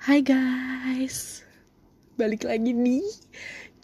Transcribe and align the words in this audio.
Hai 0.00 0.24
guys. 0.24 1.44
Balik 2.16 2.48
lagi 2.48 2.72
nih. 2.72 3.04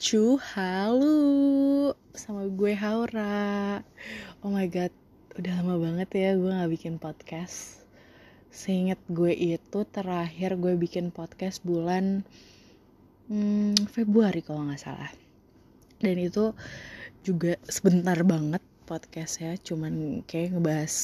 Cu 0.01 0.41
halu 0.41 1.93
Sama 2.17 2.49
gue 2.49 2.73
Haura. 2.73 3.85
Oh 4.41 4.49
my 4.49 4.65
god 4.73 4.89
Udah 5.37 5.61
lama 5.61 5.77
banget 5.77 6.09
ya 6.17 6.33
gue 6.33 6.49
gak 6.49 6.73
bikin 6.73 6.97
podcast. 6.97 7.85
Seinget 8.49 8.97
gue 9.13 9.29
itu 9.29 9.85
terakhir 9.93 10.57
gue 10.57 10.73
bikin 10.81 11.13
podcast 11.13 11.61
bulan 11.61 12.25
hmm, 13.29 13.85
Februari 13.93 14.41
kalau 14.41 14.73
gak 14.73 14.89
salah. 14.89 15.13
Dan 16.01 16.17
itu 16.17 16.57
juga 17.29 17.61
sebentar 17.69 18.17
banget 18.25 18.65
podcastnya 18.89 19.53
Cuman 19.61 20.25
kayak 20.25 20.57
ngebahas 20.57 20.97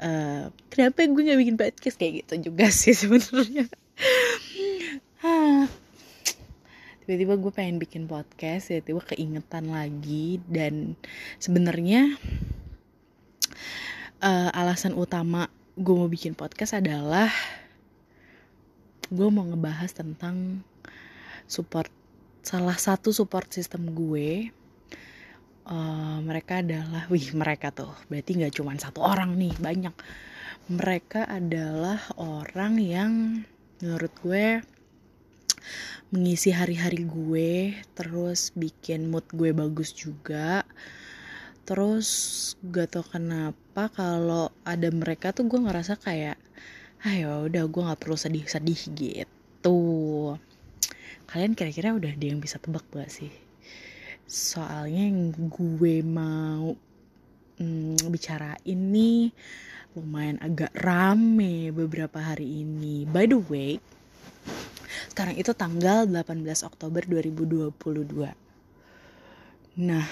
Uh, 0.00 0.48
kenapa 0.72 1.04
gue 1.04 1.28
gak 1.28 1.36
bikin 1.36 1.60
podcast? 1.60 2.00
Kayak 2.00 2.24
gitu 2.24 2.48
juga 2.48 2.72
sih 2.72 2.96
sebenarnya 2.96 3.68
tiba-tiba 7.04 7.34
gue 7.36 7.52
pengen 7.52 7.82
bikin 7.82 8.06
podcast 8.06 8.70
ya 8.70 8.78
tiba 8.80 9.02
keingetan 9.02 9.68
lagi 9.68 10.38
dan 10.46 10.94
sebenarnya 11.42 12.14
uh, 14.22 14.50
alasan 14.54 14.94
utama 14.94 15.50
gue 15.74 15.94
mau 15.96 16.06
bikin 16.06 16.36
podcast 16.36 16.78
adalah 16.78 17.32
gue 19.10 19.28
mau 19.32 19.42
ngebahas 19.42 19.90
tentang 19.90 20.62
support 21.50 21.90
salah 22.46 22.78
satu 22.78 23.10
support 23.10 23.50
system 23.50 23.90
gue. 23.90 24.54
Uh, 25.70 26.18
mereka 26.26 26.62
adalah 26.62 27.06
wih 27.10 27.30
mereka 27.34 27.70
tuh 27.70 27.90
berarti 28.10 28.38
nggak 28.38 28.54
cuma 28.54 28.74
satu 28.78 29.02
orang 29.02 29.34
nih 29.34 29.54
banyak. 29.58 29.94
Mereka 30.70 31.26
adalah 31.26 31.98
orang 32.14 32.78
yang 32.78 33.12
menurut 33.80 34.12
gue 34.20 34.60
mengisi 36.12 36.52
hari-hari 36.52 37.08
gue 37.08 37.72
terus 37.96 38.52
bikin 38.52 39.08
mood 39.08 39.24
gue 39.32 39.56
bagus 39.56 39.96
juga. 39.96 40.68
Terus 41.64 42.08
gak 42.60 42.98
tau 42.98 43.04
kenapa 43.06 43.88
kalau 43.94 44.52
ada 44.66 44.90
mereka 44.92 45.32
tuh 45.32 45.48
gue 45.48 45.60
ngerasa 45.60 45.96
kayak 45.96 46.36
ayo 47.08 47.40
ya 47.40 47.48
udah 47.48 47.64
gue 47.64 47.82
nggak 47.88 48.00
perlu 48.00 48.18
sedih-sedih 48.20 48.80
gitu. 48.92 49.80
Kalian 51.30 51.56
kira-kira 51.56 51.96
udah 51.96 52.10
ada 52.12 52.26
yang 52.26 52.42
bisa 52.42 52.60
tebak 52.60 52.84
gak 52.92 53.08
sih? 53.08 53.32
Soalnya 54.28 55.08
yang 55.08 55.32
gue 55.32 56.04
mau 56.04 56.76
hmm, 57.56 57.96
bicara 58.12 58.60
ini 58.68 59.32
lumayan 59.98 60.38
agak 60.38 60.70
rame 60.76 61.74
beberapa 61.74 62.22
hari 62.22 62.62
ini. 62.62 63.02
By 63.06 63.26
the 63.26 63.38
way, 63.38 63.82
sekarang 65.10 65.34
itu 65.34 65.50
tanggal 65.54 66.06
18 66.06 66.46
Oktober 66.66 67.02
2022. 67.02 68.30
Nah, 69.80 70.06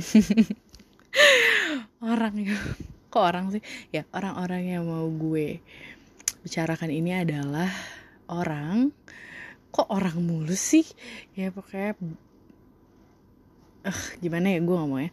orang 2.14 2.34
yang 2.40 2.60
kok 3.12 3.24
orang 3.24 3.52
sih? 3.52 3.62
Ya, 3.92 4.08
orang-orang 4.16 4.62
yang 4.64 4.82
mau 4.88 5.04
gue 5.08 5.60
bicarakan 6.44 6.92
ini 6.92 7.16
adalah 7.16 7.68
orang 8.28 8.92
kok 9.74 9.90
orang 9.92 10.24
mulu 10.24 10.56
sih? 10.56 10.86
Ya 11.36 11.52
pokoknya 11.52 11.96
uh, 13.84 14.00
gimana 14.18 14.56
ya 14.56 14.60
gue 14.64 14.76
ngomong 14.76 15.00
ya 15.08 15.12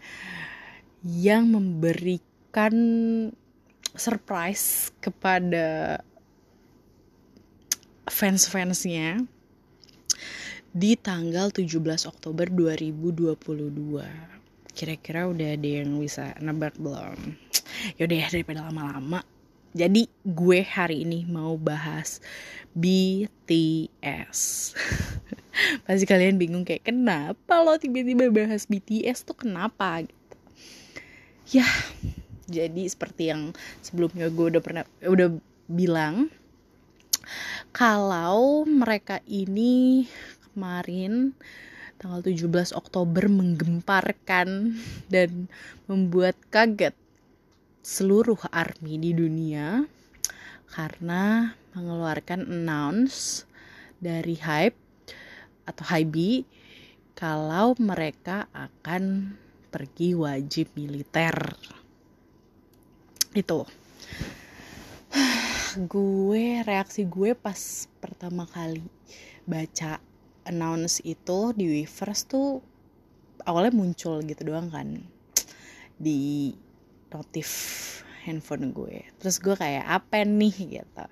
yang 1.02 1.50
memberikan 1.50 2.74
surprise 3.96 4.92
kepada 5.04 6.00
fans-fansnya 8.08 9.24
di 10.72 10.96
tanggal 10.96 11.52
17 11.52 12.08
Oktober 12.08 12.48
2022. 12.48 13.36
Kira-kira 14.72 15.28
udah 15.28 15.60
ada 15.60 15.70
yang 15.84 16.00
bisa 16.00 16.32
nebak 16.40 16.80
belum? 16.80 17.36
Yaudah 18.00 18.32
daripada 18.32 18.64
lama-lama. 18.72 19.20
Jadi 19.72 20.08
gue 20.28 20.60
hari 20.64 21.08
ini 21.08 21.24
mau 21.28 21.56
bahas 21.56 22.20
BTS. 22.76 24.40
Pasti 25.88 26.06
kalian 26.08 26.40
bingung 26.40 26.64
kayak 26.68 26.88
kenapa 26.88 27.60
lo 27.64 27.76
tiba-tiba 27.80 28.32
bahas 28.32 28.68
BTS 28.68 29.28
tuh 29.28 29.36
kenapa 29.36 30.04
gitu. 30.04 30.36
Ya, 31.52 31.68
jadi 32.52 32.84
seperti 32.86 33.32
yang 33.32 33.56
sebelumnya 33.80 34.28
gue 34.28 34.46
udah 34.52 34.62
pernah 34.62 34.84
udah 35.02 35.32
bilang 35.72 36.28
kalau 37.72 38.68
mereka 38.68 39.24
ini 39.24 40.04
kemarin 40.52 41.32
tanggal 42.02 42.20
17 42.20 42.76
Oktober 42.76 43.30
menggemparkan 43.32 44.76
dan 45.08 45.48
membuat 45.88 46.36
kaget 46.52 46.98
seluruh 47.86 48.38
army 48.52 48.98
di 48.98 49.12
dunia 49.14 49.86
karena 50.74 51.54
mengeluarkan 51.78 52.46
announce 52.46 53.46
dari 54.02 54.36
Hype 54.38 54.78
atau 55.70 55.84
Hybe 55.88 56.44
kalau 57.14 57.78
mereka 57.78 58.50
akan 58.52 59.36
pergi 59.70 60.18
wajib 60.18 60.74
militer 60.74 61.54
itu 63.36 63.64
gue 65.88 66.46
reaksi 66.68 67.08
gue 67.08 67.32
pas 67.32 67.88
pertama 68.04 68.44
kali 68.44 68.84
baca 69.48 70.04
announce 70.44 71.00
itu 71.08 71.56
di 71.56 71.66
Weverse 71.70 72.28
tuh 72.28 72.60
awalnya 73.48 73.74
muncul 73.74 74.20
gitu 74.26 74.42
doang 74.52 74.68
kan 74.68 75.00
di 76.02 76.52
notif 77.14 77.50
handphone 78.26 78.74
gue. 78.74 79.06
Terus 79.18 79.42
gue 79.42 79.56
kayak 79.58 79.86
apa 79.86 80.24
nih? 80.26 80.82
gitu. 80.82 81.06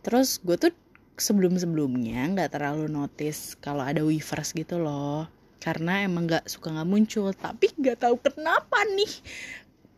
Terus 0.00 0.40
gue 0.40 0.56
tuh 0.56 0.72
sebelum 1.20 1.58
sebelumnya 1.60 2.24
nggak 2.32 2.56
terlalu 2.56 2.88
notice 2.88 3.58
kalau 3.60 3.84
ada 3.84 4.00
Weverse 4.00 4.56
gitu 4.56 4.80
loh 4.80 5.28
karena 5.60 6.08
emang 6.08 6.24
nggak 6.30 6.48
suka 6.48 6.72
nggak 6.72 6.88
muncul. 6.88 7.30
Tapi 7.34 7.66
nggak 7.76 8.06
tahu 8.06 8.16
kenapa 8.18 8.82
nih 8.94 9.12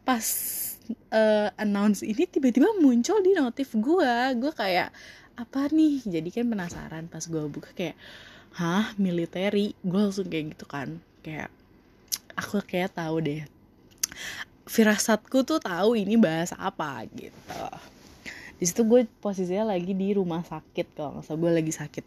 pas 0.03 0.27
uh, 1.13 1.49
announce 1.59 2.05
ini 2.07 2.25
tiba-tiba 2.29 2.71
muncul 2.79 3.19
di 3.21 3.35
notif 3.37 3.75
gue 3.77 4.13
gue 4.39 4.53
kayak 4.53 4.95
apa 5.37 5.69
nih? 5.73 6.05
Jadi 6.05 6.29
kan 6.29 6.45
penasaran 6.47 7.09
pas 7.09 7.25
gue 7.25 7.45
buka 7.49 7.73
kayak 7.73 7.97
hah 8.57 8.93
militeri 9.01 9.73
gue 9.81 10.01
langsung 10.01 10.29
kayak 10.29 10.57
gitu 10.57 10.67
kan. 10.69 11.01
Kayak 11.25 11.49
aku 12.37 12.61
kayak 12.65 12.97
tahu 12.97 13.25
deh. 13.25 13.43
Firasatku 14.69 15.43
tuh 15.43 15.59
tahu 15.59 15.99
ini 15.99 16.15
bahasa 16.21 16.57
apa 16.57 17.05
gitu. 17.13 17.37
Di 18.57 18.65
situ 18.69 18.87
gue 18.87 19.09
posisinya 19.19 19.75
lagi 19.75 19.91
di 19.91 20.15
rumah 20.15 20.47
sakit 20.47 20.95
kalau 20.95 21.19
nggak 21.19 21.25
salah. 21.27 21.41
Gue 21.41 21.51
lagi 21.51 21.73
sakit 21.75 22.05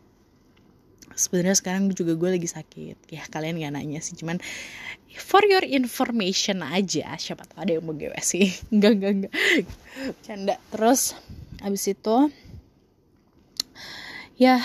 sebenarnya 1.15 1.55
sekarang 1.55 1.89
juga 1.95 2.13
gue 2.13 2.29
lagi 2.37 2.47
sakit. 2.51 3.09
Ya 3.09 3.23
kalian 3.31 3.63
gak 3.63 3.73
nanya 3.73 4.03
sih 4.03 4.13
cuman 4.19 4.37
for 5.15 5.41
your 5.47 5.63
information 5.63 6.59
aja 6.59 7.15
siapa 7.15 7.47
tahu 7.47 7.63
ada 7.63 7.71
yang 7.79 7.83
mau 7.87 7.95
gue 7.95 8.11
sih. 8.19 8.51
Enggak 8.75 8.99
enggak 8.99 9.11
enggak 9.15 9.33
canda. 10.21 10.55
Terus 10.69 11.15
abis 11.63 11.83
itu 11.87 12.17
ya 14.35 14.59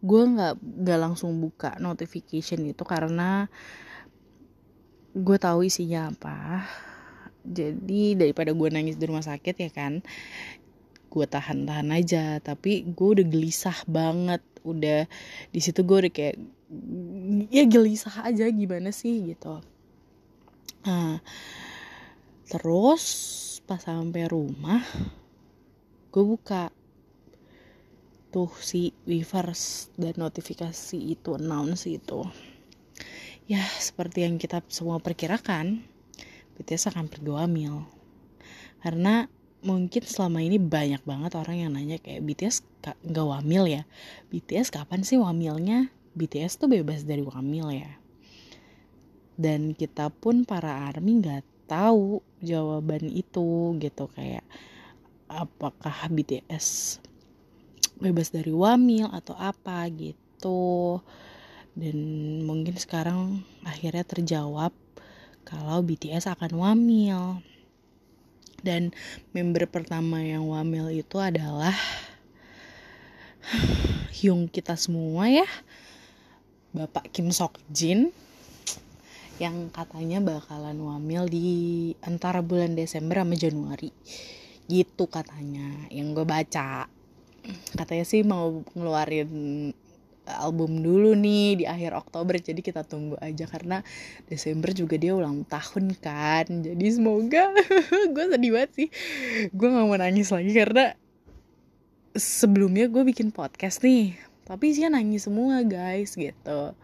gue 0.00 0.22
nggak 0.24 0.54
nggak 0.56 0.98
langsung 1.00 1.36
buka 1.36 1.76
notification 1.76 2.64
itu 2.64 2.82
karena 2.88 3.52
gue 5.12 5.36
tahu 5.36 5.68
isinya 5.68 6.08
apa. 6.08 6.64
Jadi 7.46 8.18
daripada 8.18 8.50
gue 8.50 8.68
nangis 8.72 8.98
di 8.98 9.04
rumah 9.06 9.22
sakit 9.22 9.54
ya 9.54 9.70
kan 9.70 10.00
gue 11.12 11.26
tahan-tahan 11.28 11.92
aja. 11.92 12.40
Tapi 12.40 12.88
gue 12.88 13.08
udah 13.20 13.26
gelisah 13.28 13.76
banget 13.84 14.40
udah 14.66 15.06
di 15.54 15.60
situ 15.62 15.86
gue 15.86 16.06
udah 16.06 16.12
kayak 16.12 16.36
ya 17.54 17.62
gelisah 17.70 18.26
aja 18.26 18.50
gimana 18.50 18.90
sih 18.90 19.22
gitu. 19.22 19.62
Nah 20.82 21.22
terus 22.50 23.04
pas 23.66 23.78
sampai 23.78 24.26
rumah 24.26 24.82
gue 26.10 26.24
buka 26.26 26.74
tuh 28.34 28.50
si 28.58 28.90
Weverse 29.06 29.94
dan 29.94 30.18
notifikasi 30.18 30.98
itu 30.98 31.38
announce 31.38 31.86
itu. 31.86 32.26
Ya 33.46 33.62
seperti 33.78 34.26
yang 34.26 34.42
kita 34.42 34.66
semua 34.66 34.98
perkirakan 34.98 35.86
BTS 36.58 36.90
akan 36.90 37.06
pergi 37.06 37.30
hamil 37.30 37.86
karena 38.82 39.30
mungkin 39.66 40.06
selama 40.06 40.38
ini 40.40 40.62
banyak 40.62 41.02
banget 41.02 41.34
orang 41.34 41.56
yang 41.66 41.70
nanya 41.74 41.98
kayak 41.98 42.22
BTS 42.22 42.62
nggak 43.02 43.26
wamil 43.26 43.66
ya? 43.66 43.82
BTS 44.30 44.70
kapan 44.70 45.02
sih 45.02 45.18
wamilnya? 45.18 45.90
BTS 46.14 46.62
tuh 46.62 46.70
bebas 46.70 47.02
dari 47.02 47.26
wamil 47.26 47.74
ya. 47.74 47.90
Dan 49.36 49.74
kita 49.74 50.08
pun 50.08 50.46
para 50.46 50.86
army 50.86 51.18
nggak 51.20 51.44
tahu 51.66 52.22
jawaban 52.40 53.10
itu 53.10 53.74
gitu 53.82 54.06
kayak 54.14 54.46
apakah 55.26 56.06
BTS 56.08 57.02
bebas 57.98 58.30
dari 58.30 58.54
wamil 58.54 59.10
atau 59.10 59.34
apa 59.34 59.90
gitu. 59.90 61.02
Dan 61.76 61.98
mungkin 62.46 62.78
sekarang 62.78 63.42
akhirnya 63.66 64.06
terjawab 64.06 64.72
kalau 65.42 65.82
BTS 65.82 66.30
akan 66.32 66.52
wamil 66.54 67.42
dan 68.66 68.90
member 69.30 69.70
pertama 69.70 70.18
yang 70.18 70.50
wamil 70.50 70.90
itu 70.90 71.22
adalah 71.22 71.78
Hyung 74.10 74.50
kita 74.50 74.74
semua 74.74 75.30
ya. 75.30 75.46
Bapak 76.74 77.14
Kim 77.14 77.30
Sok 77.30 77.62
Jin 77.70 78.10
yang 79.38 79.70
katanya 79.70 80.18
bakalan 80.18 80.82
wamil 80.82 81.30
di 81.30 81.46
antara 82.02 82.42
bulan 82.42 82.74
Desember 82.74 83.22
sama 83.22 83.38
Januari. 83.38 83.94
Gitu 84.66 85.06
katanya 85.06 85.86
yang 85.94 86.10
gue 86.10 86.26
baca. 86.26 86.90
Katanya 87.78 88.02
sih 88.02 88.26
mau 88.26 88.66
ngeluarin 88.74 89.30
album 90.26 90.82
dulu 90.82 91.14
nih 91.14 91.62
di 91.62 91.64
akhir 91.64 91.94
Oktober 91.94 92.36
jadi 92.42 92.58
kita 92.58 92.82
tunggu 92.82 93.14
aja 93.22 93.46
karena 93.46 93.80
Desember 94.26 94.74
juga 94.74 94.98
dia 94.98 95.14
ulang 95.14 95.46
tahun 95.46 95.94
kan. 96.02 96.46
Jadi 96.50 96.86
semoga 96.90 97.54
gue 98.14 98.24
sedih 98.26 98.50
banget 98.52 98.70
sih. 98.74 98.88
Gue 99.54 99.68
nggak 99.70 99.86
mau 99.86 99.96
nangis 99.96 100.28
lagi 100.34 100.50
karena 100.50 100.98
sebelumnya 102.16 102.90
gue 102.90 103.02
bikin 103.06 103.28
podcast 103.28 103.84
nih 103.84 104.16
tapi 104.46 104.72
sih 104.72 104.86
nangis 104.86 105.26
semua 105.26 105.62
guys 105.62 106.14
gitu. 106.14 106.74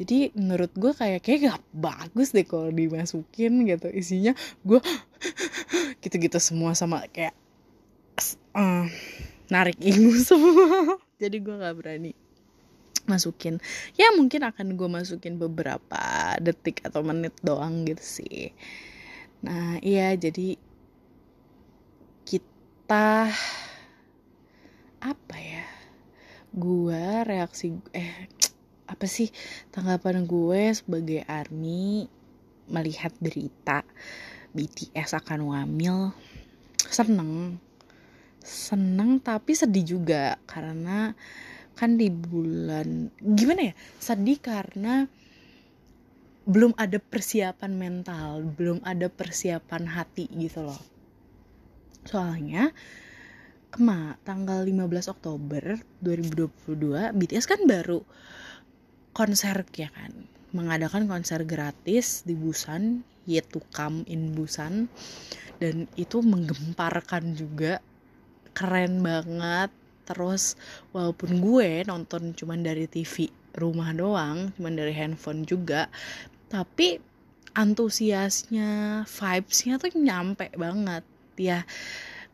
Jadi 0.00 0.32
menurut 0.32 0.72
gue 0.76 0.92
kayak 0.96 1.20
kayak 1.20 1.40
gak 1.50 1.62
bagus 1.74 2.32
deh 2.32 2.44
kalau 2.44 2.72
dimasukin 2.72 3.68
gitu. 3.68 3.88
Isinya 3.92 4.32
gue 4.64 4.80
gitu-gitu 6.04 6.40
semua 6.40 6.72
sama 6.72 7.04
kayak 7.08 7.36
uh, 8.56 8.88
narik 9.52 9.76
ingus 9.80 10.28
semua. 10.28 10.96
Jadi 11.20 11.36
gue 11.40 11.54
nggak 11.56 11.76
berani 11.76 12.29
masukin. 13.10 13.58
Ya 13.98 14.14
mungkin 14.14 14.46
akan 14.46 14.78
gue 14.78 14.86
masukin 14.86 15.42
beberapa 15.42 16.38
detik 16.38 16.86
atau 16.86 17.02
menit 17.02 17.34
doang 17.42 17.82
gitu 17.82 18.22
sih. 18.22 18.54
Nah 19.42 19.82
iya 19.82 20.14
jadi 20.14 20.54
kita 22.22 23.34
apa 25.02 25.36
ya? 25.36 25.66
Gue 26.54 27.26
reaksi 27.26 27.74
eh 27.90 28.30
apa 28.86 29.06
sih? 29.10 29.34
Tanggapan 29.74 30.22
gue 30.30 30.70
sebagai 30.70 31.26
army 31.26 32.06
melihat 32.70 33.10
berita 33.18 33.82
BTS 34.54 35.18
akan 35.18 35.50
wamil 35.50 36.14
seneng. 36.86 37.58
Seneng 38.40 39.20
tapi 39.20 39.52
sedih 39.54 39.98
juga 39.98 40.40
karena 40.48 41.14
kan 41.80 41.96
di 41.96 42.12
bulan 42.12 43.08
gimana 43.24 43.72
ya 43.72 43.74
sedih 43.96 44.36
karena 44.36 45.08
belum 46.44 46.76
ada 46.76 47.00
persiapan 47.00 47.72
mental 47.72 48.44
belum 48.44 48.84
ada 48.84 49.08
persiapan 49.08 49.88
hati 49.88 50.28
gitu 50.36 50.60
loh. 50.60 50.80
Soalnya 52.04 52.76
kema 53.72 54.20
tanggal 54.28 54.60
15 54.66 55.08
Oktober 55.08 55.80
2022 56.04 57.16
BTS 57.16 57.48
kan 57.48 57.64
baru 57.64 58.04
konser 59.16 59.64
ya 59.72 59.88
kan? 59.88 60.12
Mengadakan 60.52 61.08
konser 61.08 61.48
gratis 61.48 62.28
di 62.28 62.36
Busan 62.36 63.06
Yet 63.24 63.56
to 63.56 63.64
Come 63.72 64.04
in 64.10 64.36
Busan. 64.36 64.92
Dan 65.56 65.86
itu 65.94 66.20
menggemparkan 66.20 67.36
juga 67.36 67.78
keren 68.52 69.00
banget 69.00 69.70
terus 70.10 70.58
walaupun 70.90 71.38
gue 71.38 71.86
nonton 71.86 72.34
cuman 72.34 72.66
dari 72.66 72.90
TV 72.90 73.30
rumah 73.54 73.94
doang 73.94 74.50
cuman 74.58 74.74
dari 74.74 74.90
handphone 74.90 75.46
juga 75.46 75.86
tapi 76.50 76.98
antusiasnya 77.54 79.02
vibesnya 79.06 79.74
tuh 79.78 79.94
nyampe 79.94 80.50
banget. 80.54 81.04
Ya 81.40 81.64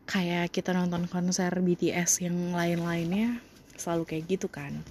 kayak 0.07 0.51
kita 0.51 0.75
nonton 0.75 1.07
konser 1.07 1.51
BTS 1.51 2.23
yang 2.23 2.53
lain-lainnya 2.53 3.39
selalu 3.77 4.03
kayak 4.09 4.25
gitu 4.37 4.47
kan. 4.49 4.83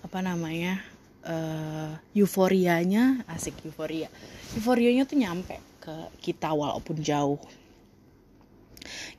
Apa 0.00 0.24
namanya 0.24 0.80
uh, 1.26 1.98
euforianya 2.16 3.26
asik 3.30 3.58
euforia. 3.66 4.08
Euforianya 4.56 5.04
tuh 5.04 5.18
nyampe 5.20 5.56
ke 5.82 5.94
kita 6.22 6.50
walaupun 6.54 7.02
jauh. 7.02 7.40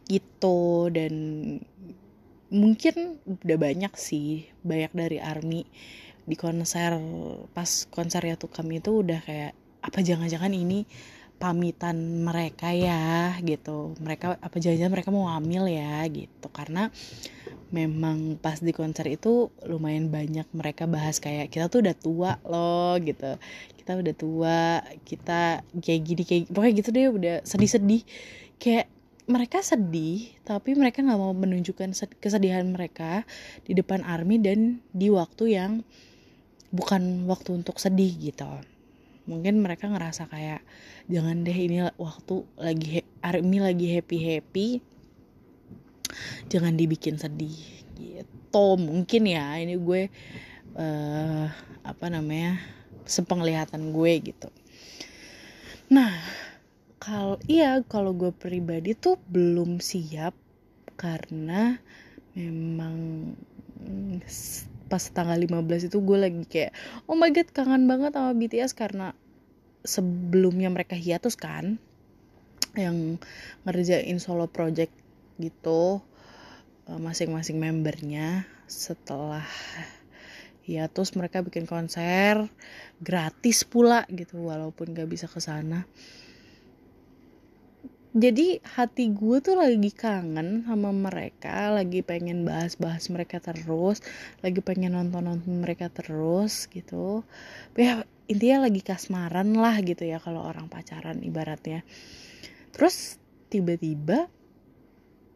Gitu 0.10 0.90
dan 0.92 1.14
mungkin 2.52 3.24
udah 3.24 3.58
banyak 3.58 3.94
sih 3.96 4.46
banyak 4.62 4.92
dari 4.92 5.18
army 5.24 5.64
di 6.28 6.36
konser 6.36 7.00
pas 7.56 7.88
konser 7.90 8.22
ya 8.28 8.36
tuh 8.38 8.52
kami 8.52 8.84
itu 8.84 9.02
udah 9.02 9.24
kayak 9.24 9.56
apa 9.82 10.00
jangan-jangan 10.06 10.54
ini 10.54 10.86
pamitan 11.42 12.22
mereka 12.22 12.70
ya 12.70 13.34
gitu. 13.42 13.98
Mereka 13.98 14.38
apa 14.38 14.56
jangan-jangan 14.62 14.94
mereka 14.94 15.10
mau 15.10 15.26
hamil 15.34 15.66
ya 15.66 16.06
gitu. 16.06 16.48
Karena 16.54 16.94
memang 17.74 18.38
pas 18.38 18.62
di 18.62 18.70
konser 18.70 19.10
itu 19.10 19.50
lumayan 19.66 20.14
banyak 20.14 20.46
mereka 20.54 20.86
bahas 20.86 21.18
kayak 21.18 21.50
kita 21.50 21.66
tuh 21.74 21.82
udah 21.82 21.96
tua 21.98 22.32
loh 22.46 22.94
gitu. 23.02 23.42
Kita 23.82 23.98
udah 23.98 24.14
tua 24.14 24.60
kita 25.02 25.66
kayak 25.82 26.02
gini 26.06 26.24
kayak 26.30 26.44
pokoknya 26.54 26.74
gitu 26.78 26.90
deh 26.94 27.08
udah 27.10 27.36
sedih-sedih. 27.42 28.06
Kayak 28.62 28.86
mereka 29.30 29.62
sedih 29.62 30.34
tapi 30.42 30.74
mereka 30.74 31.06
nggak 31.06 31.20
mau 31.20 31.34
menunjukkan 31.34 31.94
kesedihan 32.18 32.66
mereka 32.66 33.26
di 33.66 33.78
depan 33.78 34.02
army 34.06 34.42
dan 34.42 34.82
di 34.96 35.14
waktu 35.14 35.58
yang 35.58 35.72
bukan 36.72 37.28
waktu 37.28 37.62
untuk 37.62 37.78
sedih 37.78 38.16
gitu. 38.18 38.48
Mungkin 39.30 39.62
mereka 39.62 39.86
ngerasa 39.92 40.26
kayak 40.32 40.66
jangan 41.06 41.46
deh 41.46 41.54
ini 41.54 41.86
waktu 42.00 42.36
lagi 42.58 43.06
army 43.22 43.58
lagi 43.62 43.88
happy 43.94 44.18
happy 44.18 44.68
jangan 46.50 46.74
dibikin 46.74 47.22
sedih 47.22 47.86
gitu. 48.00 48.66
Mungkin 48.80 49.30
ya 49.30 49.60
ini 49.62 49.78
gue 49.78 50.10
uh, 50.76 51.46
apa 51.86 52.06
namanya 52.10 52.58
sepenglihatan 53.06 53.94
gue 53.94 54.14
gitu. 54.34 54.50
Nah 55.92 56.16
kalau 57.02 57.42
iya 57.50 57.82
kalau 57.82 58.14
gue 58.14 58.30
pribadi 58.30 58.94
tuh 58.94 59.18
belum 59.26 59.82
siap 59.82 60.38
karena 61.02 61.82
memang 62.38 63.26
pas 64.86 65.02
tanggal 65.10 65.42
15 65.42 65.90
itu 65.90 65.98
gue 65.98 66.18
lagi 66.22 66.44
kayak 66.46 66.78
oh 67.10 67.18
my 67.18 67.34
god 67.34 67.50
kangen 67.50 67.90
banget 67.90 68.14
sama 68.14 68.38
BTS 68.38 68.78
karena 68.78 69.18
sebelumnya 69.82 70.70
mereka 70.70 70.94
hiatus 70.94 71.34
kan 71.34 71.82
yang 72.78 73.18
ngerjain 73.66 74.22
solo 74.22 74.46
project 74.46 74.94
gitu 75.42 76.06
eh, 76.86 77.02
masing-masing 77.02 77.58
membernya. 77.58 78.46
Setelah 78.70 79.44
terus 80.72 81.12
mereka 81.20 81.44
bikin 81.44 81.68
konser 81.68 82.48
gratis 83.04 83.68
pula 83.68 84.08
gitu 84.08 84.48
walaupun 84.48 84.96
gak 84.96 85.12
bisa 85.12 85.28
ke 85.28 85.44
sana 85.44 85.84
jadi 88.12 88.60
hati 88.76 89.16
gue 89.16 89.40
tuh 89.40 89.56
lagi 89.56 89.88
kangen 89.96 90.68
sama 90.68 90.92
mereka 90.92 91.72
lagi 91.72 92.04
pengen 92.04 92.44
bahas-bahas 92.44 93.08
mereka 93.08 93.40
terus 93.40 94.04
lagi 94.44 94.60
pengen 94.60 95.00
nonton-nonton 95.00 95.64
mereka 95.64 95.88
terus 95.88 96.68
gitu. 96.68 97.24
Ya 97.80 98.04
intinya 98.28 98.68
lagi 98.68 98.84
kasmaran 98.84 99.56
lah 99.56 99.80
gitu 99.80 100.04
ya 100.04 100.20
kalau 100.20 100.44
orang 100.44 100.68
pacaran 100.68 101.24
ibaratnya. 101.24 101.88
Terus 102.76 103.16
tiba-tiba 103.48 104.28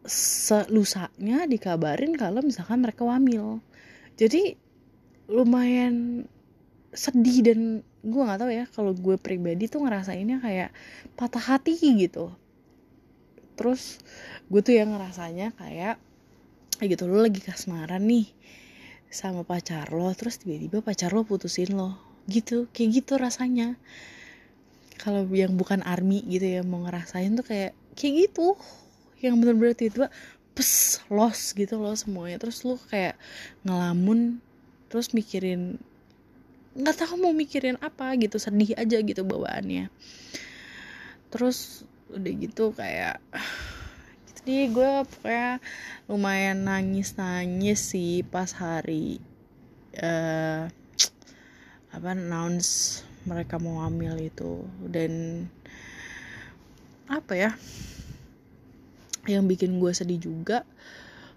selusaknya 0.04 1.48
dikabarin 1.48 2.12
kalau 2.20 2.44
misalkan 2.44 2.84
mereka 2.84 3.08
wamil. 3.08 3.64
Jadi 4.20 4.60
lumayan 5.32 6.28
sedih 6.92 7.40
dan 7.40 7.60
gue 8.04 8.22
nggak 8.22 8.40
tahu 8.44 8.52
ya 8.52 8.68
kalau 8.68 8.92
gue 8.92 9.16
pribadi 9.16 9.72
tuh 9.72 9.88
ngerasainnya 9.88 10.44
kayak 10.44 10.76
patah 11.16 11.56
hati 11.56 11.76
gitu 11.80 12.36
terus 13.56 14.04
gue 14.52 14.62
tuh 14.62 14.76
yang 14.78 14.94
ngerasanya 14.94 15.56
kayak 15.58 15.98
kayak 16.76 16.90
gitu 16.92 17.08
lo 17.08 17.24
lagi 17.24 17.40
kasmaran 17.40 18.04
nih 18.04 18.28
sama 19.08 19.48
pacar 19.48 19.96
lo 19.96 20.12
terus 20.12 20.36
tiba-tiba 20.44 20.84
pacar 20.84 21.16
lo 21.16 21.24
putusin 21.24 21.72
lo. 21.72 21.96
Gitu 22.28 22.68
kayak 22.76 22.90
gitu 23.02 23.16
rasanya. 23.16 23.80
Kalau 25.00 25.28
yang 25.32 25.56
bukan 25.56 25.84
army 25.88 26.24
gitu 26.28 26.60
ya 26.60 26.62
mau 26.68 26.84
ngerasain 26.84 27.32
tuh 27.40 27.46
kayak 27.48 27.72
kayak 27.96 28.28
gitu. 28.28 28.60
Yang 29.24 29.36
bener-bener 29.40 29.76
tiba-tiba 29.78 30.08
pes 30.52 31.00
los 31.08 31.56
gitu 31.56 31.80
loh 31.80 31.96
semuanya. 31.96 32.44
Terus 32.44 32.68
lo 32.68 32.76
kayak 32.92 33.16
ngelamun 33.64 34.44
terus 34.92 35.16
mikirin 35.16 35.80
nggak 36.76 36.96
tahu 37.00 37.16
mau 37.16 37.32
mikirin 37.32 37.80
apa 37.80 38.20
gitu 38.20 38.36
sedih 38.36 38.76
aja 38.76 39.00
gitu 39.00 39.24
bawaannya. 39.24 39.88
Terus 41.32 41.88
udah 42.16 42.34
gitu 42.40 42.72
kayak 42.72 43.20
gitu 44.26 44.40
sedih 44.42 44.66
gue 44.72 44.92
pokoknya 45.06 45.60
lumayan 46.08 46.64
nangis 46.64 47.20
nangis 47.20 47.94
sih 47.94 48.24
pas 48.24 48.50
hari 48.56 49.20
uh, 50.00 50.72
apa 51.96 52.12
announce 52.12 53.04
mereka 53.26 53.58
mau 53.58 53.82
hamil 53.82 54.16
itu. 54.22 54.64
Dan 54.86 55.46
apa 57.06 57.34
ya 57.38 57.52
yang 59.26 59.50
bikin 59.50 59.82
gue 59.82 59.94
sedih 59.94 60.22
juga 60.22 60.62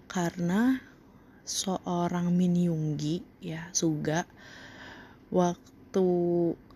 karena 0.09 0.77
seorang 1.45 2.29
Min 2.33 2.53
Yoongi 2.53 3.21
ya 3.41 3.69
Suga 3.73 4.25
waktu 5.33 6.09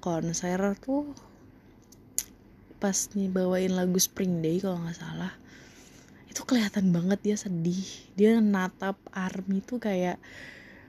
konser 0.01 0.77
tuh 0.81 1.13
pas 2.83 3.07
nih 3.15 3.31
bawain 3.31 3.71
lagu 3.71 3.95
Spring 3.95 4.43
Day 4.43 4.59
kalau 4.59 4.83
nggak 4.83 4.99
salah 4.99 5.31
itu 6.33 6.41
kelihatan 6.49 6.89
banget 6.89 7.21
dia 7.21 7.37
sedih. 7.37 7.85
Dia 8.17 8.41
natap 8.41 8.97
army 9.13 9.61
tuh 9.61 9.77
kayak 9.77 10.17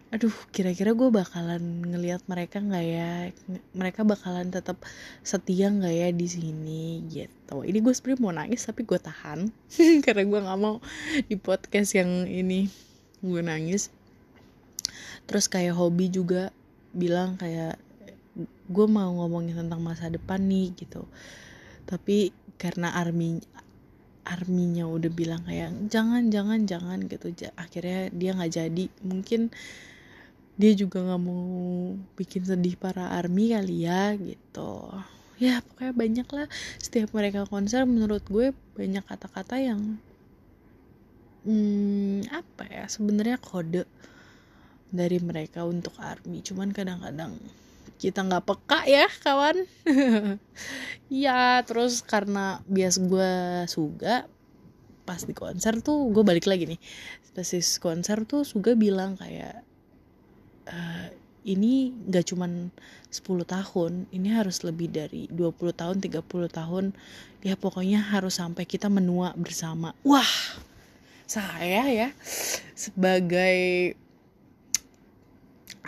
aduh 0.09 0.33
kira-kira 0.55 0.95
gue 0.97 1.11
bakalan 1.13 1.85
ngelihat 1.85 2.25
mereka 2.25 2.65
nggak 2.65 2.87
ya? 2.89 3.29
Mereka 3.77 4.09
bakalan 4.09 4.49
tetap 4.49 4.81
setia 5.21 5.69
nggak 5.69 5.93
ya 5.93 6.09
di 6.17 6.25
sini? 6.25 7.05
Gitu. 7.05 7.57
Ini 7.61 7.79
gue 7.85 7.93
sebenarnya 7.93 8.25
mau 8.25 8.33
nangis 8.33 8.65
tapi 8.65 8.89
gue 8.89 8.97
tahan. 8.97 9.53
Karena 10.09 10.25
gue 10.25 10.41
nggak 10.49 10.61
mau 10.65 10.81
di 11.29 11.37
podcast 11.37 11.93
yang 11.93 12.25
ini 12.25 12.73
gue 13.21 13.41
nangis. 13.45 13.93
Terus 15.29 15.45
kayak 15.53 15.77
hobi 15.77 16.09
juga 16.09 16.57
bilang 16.97 17.37
kayak 17.37 17.77
gue 18.65 18.87
mau 18.89 19.13
ngomongin 19.13 19.61
tentang 19.61 19.85
masa 19.85 20.09
depan 20.09 20.41
nih 20.41 20.73
gitu 20.73 21.05
tapi 21.85 22.33
karena 22.57 22.95
army 22.97 23.41
arminya 24.25 24.89
udah 24.89 25.13
bilang 25.13 25.45
kayak 25.45 25.71
jangan 25.93 26.33
jangan 26.33 26.65
jangan 26.65 26.99
gitu. 27.07 27.33
Akhirnya 27.61 28.09
dia 28.13 28.31
nggak 28.33 28.53
jadi. 28.53 28.85
Mungkin 29.05 29.53
dia 30.55 30.73
juga 30.79 31.03
nggak 31.03 31.23
mau 31.23 31.45
bikin 32.17 32.43
sedih 32.47 32.79
para 32.81 33.13
army 33.13 33.53
kali 33.53 33.85
ya 33.85 34.17
gitu. 34.17 34.89
Ya 35.43 35.61
pokoknya 35.61 35.93
banyak 35.93 36.29
lah 36.31 36.47
setiap 36.79 37.11
mereka 37.11 37.45
konser 37.51 37.83
menurut 37.85 38.23
gue 38.31 38.55
banyak 38.79 39.03
kata-kata 39.03 39.59
yang 39.59 39.99
hmm, 41.45 42.31
apa 42.33 42.65
ya 42.71 42.85
sebenarnya 42.89 43.39
kode 43.43 43.85
dari 44.95 45.19
mereka 45.19 45.67
untuk 45.67 45.99
army 45.99 46.39
cuman 46.41 46.71
kadang-kadang 46.71 47.35
kita 48.05 48.21
nggak 48.21 48.45
peka 48.45 48.81
ya 48.85 49.09
kawan. 49.25 49.65
Ya 51.13 51.61
terus 51.63 52.01
karena 52.01 52.65
bias 52.65 52.97
gue 52.97 53.65
suga 53.71 54.25
pas 55.05 55.21
di 55.21 55.37
konser 55.37 55.79
tuh 55.85 56.11
gue 56.11 56.25
balik 56.25 56.49
lagi 56.49 56.65
nih. 56.65 56.81
Pas 57.37 57.49
konser 57.79 58.25
tuh 58.25 58.43
suga 58.43 58.73
bilang 58.73 59.15
kayak 59.21 59.63
e, 60.65 60.79
ini 61.45 61.93
nggak 62.09 62.25
cuman 62.35 62.73
10 63.13 63.21
tahun 63.47 63.93
ini 64.11 64.29
harus 64.33 64.65
lebih 64.65 64.91
dari 64.91 65.29
20 65.29 65.55
tahun 65.77 65.97
30 66.03 66.25
tahun. 66.51 66.85
Ya 67.45 67.55
pokoknya 67.55 68.01
harus 68.01 68.41
sampai 68.41 68.65
kita 68.65 68.89
menua 68.89 69.37
bersama. 69.37 69.93
Wah 70.03 70.33
saya 71.29 71.85
ya 71.89 72.09
sebagai 72.75 73.93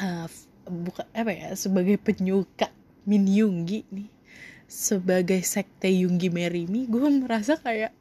uh, 0.00 0.28
bukan 0.66 1.06
apa 1.14 1.32
ya 1.32 1.49
sebagai 1.54 1.96
penyuka 1.99 2.68
Min 3.06 3.30
Yunggi 3.30 3.87
nih 3.90 4.11
sebagai 4.66 5.38
sekte 5.46 5.87
Yunggi 5.87 6.28
Merimi 6.28 6.90
gue 6.90 7.06
merasa 7.23 7.54
kayak 7.54 7.94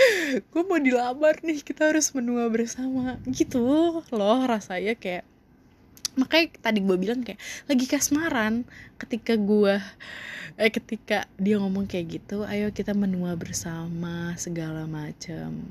gue 0.50 0.62
mau 0.64 0.80
dilamar 0.80 1.42
nih 1.44 1.60
kita 1.60 1.90
harus 1.90 2.14
menua 2.14 2.46
bersama. 2.48 3.18
Gitu 3.26 3.60
loh 4.14 4.40
rasanya 4.46 4.94
kayak 4.96 5.26
makanya 6.18 6.58
tadi 6.58 6.82
gue 6.82 6.96
bilang 6.98 7.22
kayak 7.22 7.38
lagi 7.70 7.86
kasmaran 7.86 8.66
ketika 8.98 9.38
gue 9.38 9.78
eh 10.58 10.72
ketika 10.74 11.24
dia 11.38 11.56
ngomong 11.62 11.86
kayak 11.86 12.18
gitu 12.20 12.42
ayo 12.44 12.74
kita 12.74 12.92
menua 12.98 13.38
bersama 13.38 14.34
segala 14.34 14.90
macam 14.90 15.70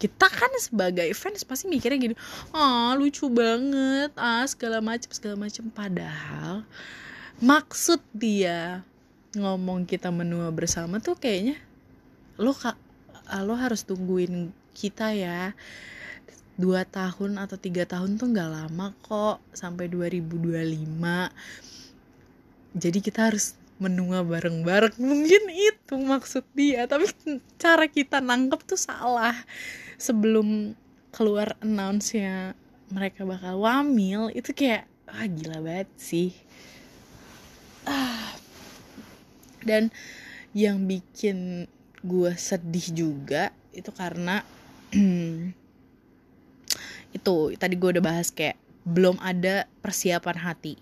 kita 0.00 0.26
kan 0.32 0.48
sebagai 0.56 1.12
fans 1.12 1.44
pasti 1.44 1.68
mikirnya 1.68 2.00
gini 2.00 2.16
ah 2.56 2.96
lucu 2.96 3.28
banget 3.28 4.10
ah 4.16 4.48
segala 4.48 4.80
macam 4.80 5.12
segala 5.12 5.36
macam 5.36 5.68
padahal 5.68 6.64
maksud 7.38 8.00
dia 8.16 8.80
ngomong 9.36 9.84
kita 9.84 10.08
menua 10.08 10.48
bersama 10.50 10.98
tuh 10.98 11.14
kayaknya 11.14 11.60
lo 12.40 12.56
kak 12.56 12.74
lo 13.38 13.54
harus 13.54 13.86
tungguin 13.86 14.50
kita 14.74 15.14
ya. 15.14 15.54
Dua 16.60 16.84
tahun 16.84 17.40
atau 17.40 17.56
tiga 17.56 17.88
tahun 17.88 18.20
tuh 18.20 18.36
nggak 18.36 18.50
lama 18.52 18.92
kok 19.00 19.40
sampai 19.56 19.88
2025 19.88 21.00
jadi 22.76 22.98
kita 23.00 23.32
harus 23.32 23.56
menua 23.80 24.20
bareng-bareng. 24.20 25.00
Mungkin 25.00 25.42
itu 25.48 25.94
maksud 25.96 26.44
dia 26.52 26.84
tapi 26.84 27.08
cara 27.56 27.88
kita 27.88 28.20
nangkep 28.20 28.60
tuh 28.68 28.76
salah 28.76 29.32
sebelum 30.00 30.72
keluar 31.12 31.60
announce 31.60 32.16
nya 32.16 32.56
mereka 32.88 33.28
bakal 33.28 33.60
wamil 33.60 34.32
itu 34.32 34.56
kayak 34.56 34.88
ah 35.04 35.28
gila 35.28 35.60
banget 35.60 35.88
sih. 36.00 36.32
Ah. 37.84 38.32
Dan 39.60 39.92
yang 40.56 40.88
bikin 40.88 41.68
gue 42.00 42.32
sedih 42.32 42.86
juga 42.96 43.52
itu 43.76 43.92
karena 43.92 44.40
itu 47.16 47.36
tadi 47.60 47.74
gue 47.76 47.90
udah 48.00 48.04
bahas 48.04 48.32
kayak 48.32 48.56
belum 48.88 49.20
ada 49.20 49.68
persiapan 49.84 50.38
hati. 50.40 50.80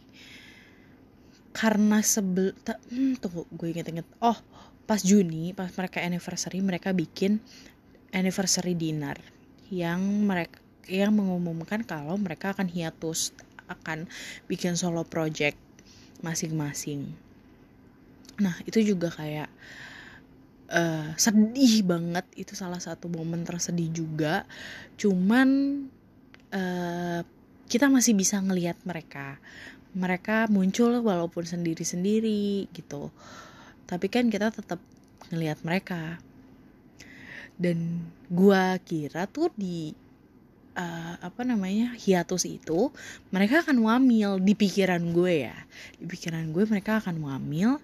Karena 1.51 1.99
sebel 2.07 2.55
hmm, 2.55 3.19
tunggu 3.19 3.51
gue 3.51 3.75
inget-inget. 3.75 4.07
Oh 4.23 4.39
pas 4.89 5.05
Juni 5.05 5.53
pas 5.53 5.69
mereka 5.77 6.01
anniversary 6.01 6.65
mereka 6.65 6.97
bikin 6.97 7.45
anniversary 8.12 8.73
dinner 8.73 9.17
yang 9.69 10.00
mereka 10.25 10.59
yang 10.88 11.12
mengumumkan 11.12 11.85
kalau 11.85 12.17
mereka 12.17 12.57
akan 12.57 12.65
hiatus 12.65 13.37
akan 13.69 14.09
bikin 14.49 14.73
solo 14.75 15.05
project 15.05 15.61
masing-masing. 16.25 17.12
Nah 18.41 18.57
itu 18.65 18.81
juga 18.81 19.12
kayak 19.12 19.53
uh, 20.73 21.12
sedih 21.21 21.85
banget 21.85 22.25
itu 22.41 22.57
salah 22.57 22.81
satu 22.81 23.12
momen 23.12 23.45
tersedih 23.45 23.93
juga. 23.93 24.49
Cuman 24.97 25.49
uh, 26.57 27.21
kita 27.69 27.93
masih 27.93 28.17
bisa 28.17 28.41
ngelihat 28.41 28.81
mereka. 28.88 29.37
Mereka 29.93 30.49
muncul 30.49 31.05
walaupun 31.05 31.45
sendiri-sendiri 31.45 32.73
gitu. 32.73 33.12
Tapi 33.85 34.07
kan 34.09 34.33
kita 34.33 34.53
tetap 34.53 34.81
ngelihat 35.29 35.61
mereka 35.65 36.21
dan 37.59 38.07
gua 38.31 38.79
kira 38.81 39.27
tuh 39.27 39.50
di 39.59 39.93
uh, 40.79 41.15
apa 41.19 41.43
namanya 41.43 41.93
hiatus 41.99 42.47
itu 42.47 42.95
mereka 43.35 43.67
akan 43.67 43.83
wamil 43.83 44.38
di 44.38 44.55
pikiran 44.55 45.03
gue 45.11 45.50
ya. 45.50 45.59
Di 45.99 46.07
pikiran 46.07 46.55
gue 46.55 46.65
mereka 46.71 47.03
akan 47.03 47.19
wamil 47.19 47.83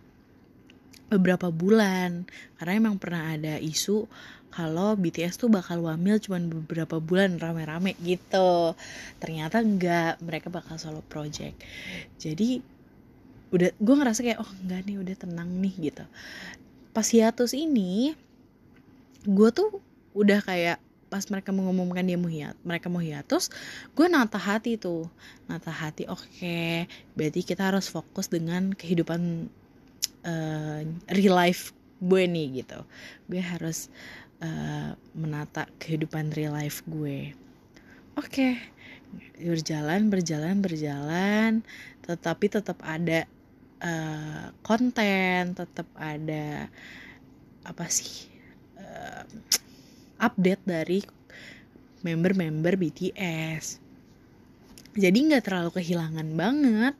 beberapa 1.11 1.50
bulan. 1.50 2.25
Karena 2.57 2.73
emang 2.78 2.97
pernah 3.02 3.35
ada 3.35 3.59
isu 3.59 4.07
kalau 4.54 4.95
BTS 4.95 5.35
tuh 5.35 5.50
bakal 5.50 5.83
wamil 5.83 6.23
cuma 6.23 6.38
beberapa 6.38 7.02
bulan 7.02 7.43
rame-rame 7.43 7.99
gitu. 7.99 8.78
Ternyata 9.19 9.59
enggak 9.59 10.23
mereka 10.23 10.47
bakal 10.47 10.78
solo 10.78 11.02
project. 11.02 11.59
Jadi 12.23 12.62
udah 13.50 13.71
gue 13.75 13.95
ngerasa 13.95 14.23
kayak 14.23 14.38
oh 14.38 14.50
enggak 14.62 14.87
nih 14.87 14.97
udah 15.02 15.14
tenang 15.19 15.50
nih 15.59 15.75
gitu. 15.90 16.07
Pas 16.95 17.07
hiatus 17.11 17.50
ini 17.59 18.14
gue 19.25 19.49
tuh 19.50 19.81
udah 20.14 20.40
kayak 20.45 20.78
pas 21.14 21.23
mereka 21.31 21.54
mengumumkan 21.54 22.02
dia 22.02 22.19
mau 22.19 22.26
hiat 22.26 22.59
mereka 22.66 22.90
mau 22.90 22.99
hiatus 22.99 23.47
gue 23.95 24.07
nata 24.11 24.35
hati 24.35 24.75
tuh 24.75 25.07
nata 25.47 25.71
hati 25.71 26.11
oke 26.11 26.26
okay, 26.26 26.90
berarti 27.14 27.47
kita 27.47 27.71
harus 27.71 27.87
fokus 27.87 28.26
dengan 28.26 28.75
kehidupan 28.75 29.47
uh, 30.26 30.81
real 31.14 31.37
life 31.38 31.71
gue 32.02 32.26
nih 32.26 32.66
gitu 32.66 32.83
gue 33.31 33.38
harus 33.38 33.88
uh, 34.43 34.99
menata 35.14 35.71
kehidupan 35.78 36.35
real 36.35 36.50
life 36.50 36.83
gue 36.90 37.31
oke 38.19 38.26
okay. 38.26 38.59
berjalan 39.38 40.11
berjalan 40.11 40.59
berjalan 40.59 41.62
tetapi 42.02 42.50
tetap 42.50 42.83
ada 42.83 43.23
uh, 43.87 44.50
konten 44.66 45.54
tetap 45.54 45.87
ada 45.95 46.66
apa 47.62 47.87
sih 47.87 48.34
uh, 49.04 49.25
update 50.25 50.64
dari 50.64 51.04
member-member 52.00 52.80
BTS 52.80 53.84
jadi 54.94 55.18
nggak 55.18 55.44
terlalu 55.50 55.70
kehilangan 55.75 56.28
banget. 56.38 56.94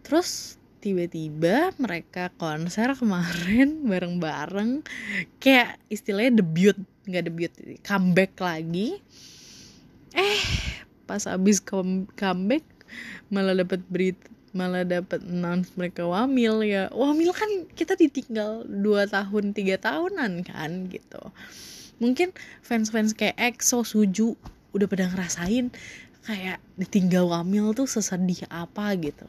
Terus 0.00 0.56
tiba-tiba 0.80 1.76
mereka 1.76 2.32
konser 2.40 2.96
kemarin 2.96 3.80
bareng-bareng. 3.90 4.80
Kayak 5.36 5.76
istilahnya 5.92 6.40
debut 6.40 6.76
nggak 7.06 7.24
debut 7.28 7.52
comeback 7.84 8.32
lagi. 8.40 8.98
Eh 10.16 10.44
pas 11.04 11.22
abis 11.28 11.60
comeback 12.16 12.64
malah 13.30 13.54
dapat 13.54 13.84
berita 13.86 14.26
malah 14.56 14.88
dapat 14.88 15.20
announce 15.20 15.76
mereka 15.76 16.08
wamil 16.08 16.64
ya. 16.64 16.88
Wamil 16.88 17.36
kan 17.36 17.68
kita 17.76 17.92
ditinggal 17.94 18.64
2 18.64 19.12
tahun 19.12 19.52
tiga 19.52 19.76
tahunan 19.76 20.48
kan 20.48 20.88
gitu. 20.88 21.20
Mungkin 22.00 22.32
fans-fans 22.64 23.12
kayak 23.12 23.36
EXO 23.36 23.84
Suju 23.84 24.32
udah 24.72 24.86
pada 24.88 25.12
ngerasain 25.12 25.68
kayak 26.24 26.58
ditinggal 26.80 27.28
wamil 27.28 27.76
tuh 27.76 27.84
sesedih 27.84 28.48
apa 28.48 28.96
gitu. 28.96 29.28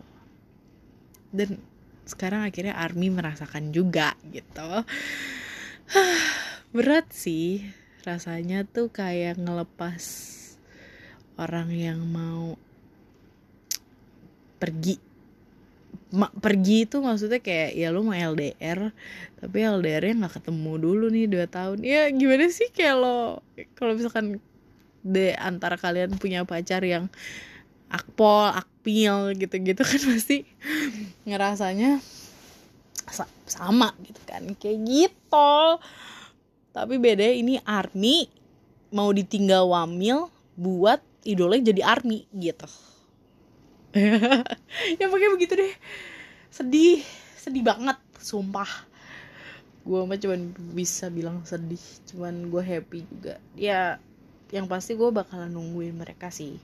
Dan 1.36 1.60
sekarang 2.08 2.48
akhirnya 2.48 2.80
Army 2.80 3.12
merasakan 3.12 3.76
juga 3.76 4.16
gitu. 4.32 4.88
Berat 6.76 7.12
sih 7.12 7.68
rasanya 8.08 8.64
tuh 8.64 8.88
kayak 8.88 9.36
ngelepas 9.36 10.04
orang 11.36 11.70
yang 11.76 12.00
mau 12.08 12.56
pergi 14.58 15.07
ma 16.08 16.32
pergi 16.32 16.88
itu 16.88 17.04
maksudnya 17.04 17.44
kayak 17.44 17.76
ya 17.76 17.92
lu 17.92 18.00
mau 18.00 18.16
LDR 18.16 18.96
tapi 19.44 19.58
LDR-nya 19.60 20.24
nggak 20.24 20.40
ketemu 20.40 20.72
dulu 20.80 21.06
nih 21.12 21.28
dua 21.28 21.46
tahun. 21.46 21.84
Ya 21.84 22.08
gimana 22.10 22.48
sih 22.48 22.72
lo 22.96 23.44
kalau 23.76 23.94
misalkan 23.94 24.40
de 25.04 25.36
antara 25.36 25.76
kalian 25.76 26.16
punya 26.16 26.48
pacar 26.48 26.82
yang 26.84 27.12
akpol 27.92 28.52
akpil 28.52 29.36
gitu-gitu 29.36 29.84
kan 29.84 30.02
pasti 30.16 30.48
ngerasanya 31.28 32.00
sa 33.08 33.28
sama 33.46 33.92
gitu 34.04 34.22
kan. 34.24 34.48
Kayak 34.56 34.80
gitu. 34.88 35.54
Tapi 36.72 36.96
beda 37.02 37.26
ini 37.28 37.60
army 37.68 38.32
mau 38.96 39.12
ditinggal 39.12 39.68
wamil 39.68 40.32
buat 40.56 41.04
idolanya 41.28 41.76
jadi 41.76 41.82
army 41.84 42.24
gitu 42.32 42.66
ya 45.00 45.06
pokoknya 45.08 45.32
begitu 45.34 45.54
deh. 45.56 45.74
Sedih. 46.52 47.02
Sedih 47.38 47.64
banget 47.64 47.98
sumpah. 48.20 48.68
Gue 49.88 50.04
mah 50.04 50.20
cuman 50.20 50.52
bisa 50.76 51.08
bilang 51.08 51.48
sedih. 51.48 51.84
Cuman 52.12 52.52
gue 52.52 52.64
happy 52.64 53.08
juga. 53.08 53.40
Ya 53.56 54.04
yang 54.52 54.68
pasti 54.68 54.96
gue 54.96 55.12
bakalan 55.12 55.52
nungguin 55.52 55.96
mereka 55.96 56.32
sih. 56.32 56.60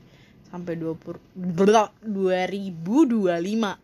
Sampai 0.51 0.75
20 0.77 1.19
2025 1.39 3.79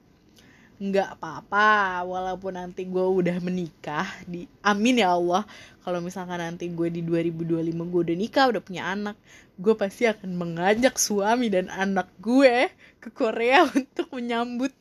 nggak 0.79 1.19
apa-apa 1.19 2.07
walaupun 2.07 2.55
nanti 2.55 2.87
gue 2.87 3.03
udah 3.03 3.35
menikah 3.43 4.07
di 4.23 4.47
amin 4.63 5.03
ya 5.03 5.11
Allah. 5.15 5.43
Kalau 5.83 5.99
misalkan 5.99 6.39
nanti 6.39 6.71
gue 6.71 6.87
di 6.87 7.03
2025 7.03 7.91
gue 7.91 8.01
udah 8.07 8.15
nikah 8.15 8.47
udah 8.47 8.63
punya 8.63 8.87
anak 8.87 9.19
gue 9.59 9.75
pasti 9.75 10.07
akan 10.07 10.39
mengajak 10.39 10.95
suami 10.95 11.51
dan 11.51 11.67
anak 11.67 12.07
gue 12.23 12.71
ke 13.03 13.11
Korea 13.11 13.67
untuk 13.75 14.07
menyambut 14.15 14.71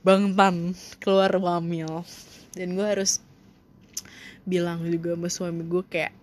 Bang 0.00 0.32
Tan 0.32 0.72
keluar 1.04 1.36
wamil 1.36 2.08
dan 2.56 2.72
gue 2.72 2.86
harus 2.86 3.20
bilang 4.48 4.80
juga 4.88 5.12
sama 5.12 5.28
suami 5.28 5.62
gue 5.68 5.84
kayak 5.84 6.16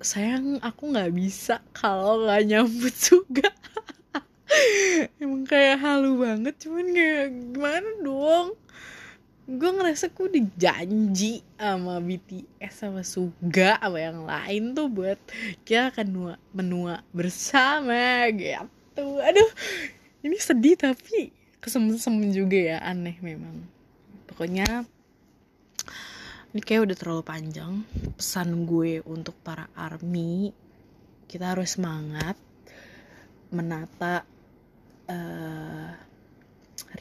sayang 0.00 0.56
aku 0.64 0.96
nggak 0.96 1.12
bisa 1.12 1.60
kalau 1.76 2.24
nggak 2.24 2.48
nyambut 2.48 2.94
juga. 2.96 3.52
Emang 5.22 5.44
kayak 5.44 5.84
halu 5.84 6.16
banget 6.24 6.56
cuman 6.64 6.86
kayak 6.96 7.28
gimana 7.52 7.90
dong 8.00 8.56
gue 9.50 9.70
ngerasa 9.74 10.14
gue 10.14 10.28
dijanji 10.30 11.42
sama 11.58 11.98
BTS 11.98 12.86
sama 12.86 13.02
Suga 13.02 13.82
sama 13.82 13.98
yang 13.98 14.22
lain 14.22 14.78
tuh 14.78 14.86
buat 14.86 15.18
kita 15.66 15.90
akan 15.90 16.06
menua, 16.06 16.34
menua 16.54 16.94
bersama 17.10 18.30
gitu. 18.30 19.18
Aduh 19.18 19.50
ini 20.22 20.38
sedih 20.38 20.78
tapi 20.78 21.34
kesem-sem 21.58 22.14
juga 22.30 22.54
ya 22.54 22.78
aneh 22.78 23.18
memang. 23.18 23.66
Pokoknya 24.30 24.86
ini 26.54 26.60
kayak 26.62 26.86
udah 26.86 26.96
terlalu 26.96 27.22
panjang 27.26 27.82
pesan 28.14 28.70
gue 28.70 29.02
untuk 29.02 29.34
para 29.42 29.66
army 29.74 30.54
kita 31.26 31.58
harus 31.58 31.74
semangat 31.74 32.38
menata 33.50 34.22
uh, 35.10 35.90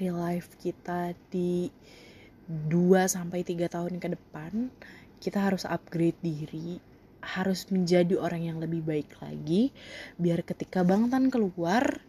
real 0.01 0.17
life 0.17 0.53
kita 0.61 1.13
di 1.29 1.69
2 2.49 3.05
sampai 3.05 3.45
3 3.45 3.69
tahun 3.69 4.01
ke 4.01 4.17
depan 4.17 4.73
kita 5.21 5.39
harus 5.39 5.69
upgrade 5.69 6.17
diri 6.19 6.81
harus 7.21 7.69
menjadi 7.69 8.17
orang 8.17 8.49
yang 8.49 8.57
lebih 8.57 8.81
baik 8.81 9.21
lagi 9.21 9.69
biar 10.17 10.41
ketika 10.41 10.81
Bang 10.81 11.13
Tan 11.13 11.29
keluar 11.29 12.01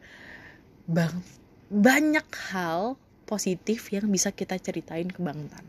bang 0.88 1.20
banyak 1.68 2.26
hal 2.50 2.96
positif 3.29 3.92
yang 3.92 4.09
bisa 4.09 4.33
kita 4.33 4.57
ceritain 4.57 5.07
ke 5.07 5.20
Bang 5.20 5.46
Tan 5.53 5.66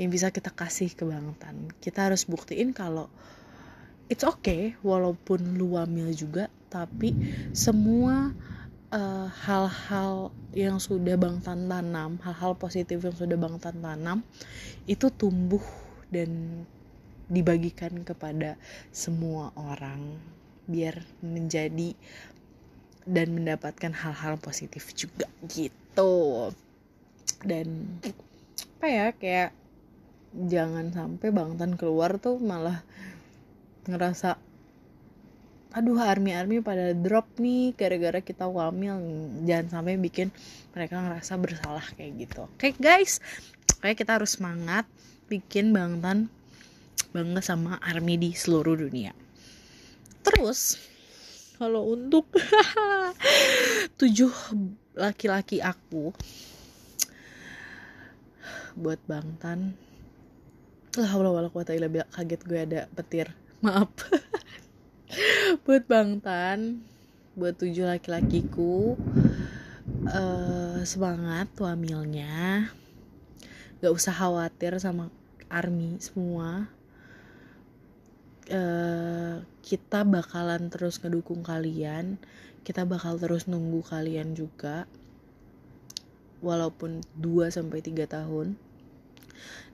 yang 0.00 0.08
bisa 0.08 0.32
kita 0.32 0.48
kasih 0.52 0.92
ke 0.96 1.04
Bang 1.04 1.36
Tan. 1.36 1.68
Kita 1.80 2.08
harus 2.08 2.24
buktiin 2.24 2.72
kalau 2.72 3.12
it's 4.08 4.24
okay 4.24 4.76
walaupun 4.80 5.56
lu 5.56 5.76
wamil 5.76 6.12
juga 6.12 6.48
tapi 6.72 7.12
semua 7.52 8.32
Eh, 8.92 9.28
hal-hal 9.48 10.28
uh, 10.28 10.52
yang 10.52 10.76
sudah 10.76 11.16
Bang 11.16 11.40
Tan 11.40 11.64
tanam, 11.64 12.20
hal-hal 12.20 12.52
positif 12.60 13.00
yang 13.00 13.16
sudah 13.16 13.40
Bang 13.40 13.56
Tan 13.56 13.80
tanam 13.80 14.20
itu 14.84 15.08
tumbuh 15.08 15.64
dan 16.12 16.60
dibagikan 17.32 18.04
kepada 18.04 18.60
semua 18.92 19.48
orang 19.56 20.20
biar 20.68 21.08
menjadi 21.24 21.96
dan 23.08 23.32
mendapatkan 23.32 23.96
hal-hal 23.96 24.36
positif 24.36 24.92
juga 24.92 25.24
gitu. 25.48 26.52
Dan 27.40 27.96
apa 28.76 28.86
ya 28.92 29.06
kayak 29.16 29.56
jangan 30.36 30.92
sampai 30.92 31.32
Bang 31.32 31.56
Tan 31.56 31.80
keluar 31.80 32.20
tuh 32.20 32.36
malah 32.36 32.84
ngerasa 33.88 34.36
aduh 35.72 35.96
army-army 35.96 36.60
pada 36.60 36.92
drop 36.92 37.26
nih 37.40 37.72
gara-gara 37.72 38.20
kita 38.20 38.44
wamil. 38.44 39.00
Jangan 39.48 39.80
sampai 39.80 39.96
bikin 39.96 40.28
mereka 40.76 41.00
ngerasa 41.00 41.32
bersalah 41.40 41.86
kayak 41.96 42.28
gitu. 42.28 42.44
Oke 42.46 42.70
okay, 42.70 42.72
guys. 42.76 43.18
Kayak 43.80 44.04
kita 44.04 44.20
harus 44.20 44.36
semangat 44.36 44.84
bikin 45.26 45.72
bangtan 45.72 46.28
bangga 47.12 47.40
sama 47.40 47.80
army 47.80 48.20
di 48.20 48.30
seluruh 48.36 48.76
dunia. 48.76 49.16
Terus 50.22 50.78
kalau 51.56 51.92
untuk 51.92 52.28
tujuh 54.00 54.32
laki-laki 54.92 55.64
aku 55.64 56.12
buat 58.76 59.00
bangtan 59.04 59.76
lah 60.92 61.08
Allah 61.08 61.48
kaget 62.12 62.40
gue 62.44 62.60
ada 62.60 62.80
petir. 62.92 63.32
Maaf 63.64 63.88
buat 65.64 65.84
Bang 65.88 66.24
Tan 66.24 66.84
buat 67.32 67.56
tujuh 67.56 67.88
laki-lakiku 67.88 68.96
uh, 70.08 70.80
semangat 70.84 71.48
wamilnya 71.56 72.68
gak 73.82 73.90
usah 73.98 74.14
khawatir 74.14 74.78
sama 74.78 75.10
army 75.50 75.98
semua. 75.98 76.70
Uh, 78.46 79.42
kita 79.66 80.06
bakalan 80.06 80.70
terus 80.70 81.02
ngedukung 81.02 81.42
kalian. 81.42 82.16
Kita 82.62 82.86
bakal 82.86 83.18
terus 83.18 83.50
nunggu 83.50 83.82
kalian 83.82 84.38
juga. 84.38 84.88
Walaupun 86.46 87.02
2 87.18 87.50
sampai 87.50 87.82
3 87.82 88.06
tahun. 88.06 88.54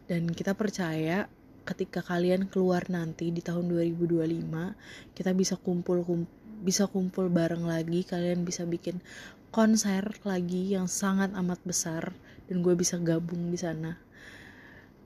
Dan 0.08 0.32
kita 0.32 0.56
percaya 0.56 1.28
ketika 1.68 2.00
kalian 2.00 2.48
keluar 2.48 2.88
nanti 2.88 3.28
di 3.28 3.44
tahun 3.44 3.68
2025 3.68 5.12
kita 5.12 5.30
bisa 5.36 5.60
kumpul 5.60 6.00
kum, 6.00 6.24
bisa 6.64 6.88
kumpul 6.88 7.28
bareng 7.28 7.68
lagi 7.68 8.08
kalian 8.08 8.48
bisa 8.48 8.64
bikin 8.64 9.04
konser 9.52 10.16
lagi 10.24 10.72
yang 10.72 10.88
sangat 10.88 11.32
amat 11.36 11.60
besar 11.68 12.16
dan 12.48 12.64
gue 12.64 12.72
bisa 12.72 12.96
gabung 12.96 13.52
di 13.52 13.58
sana. 13.60 14.00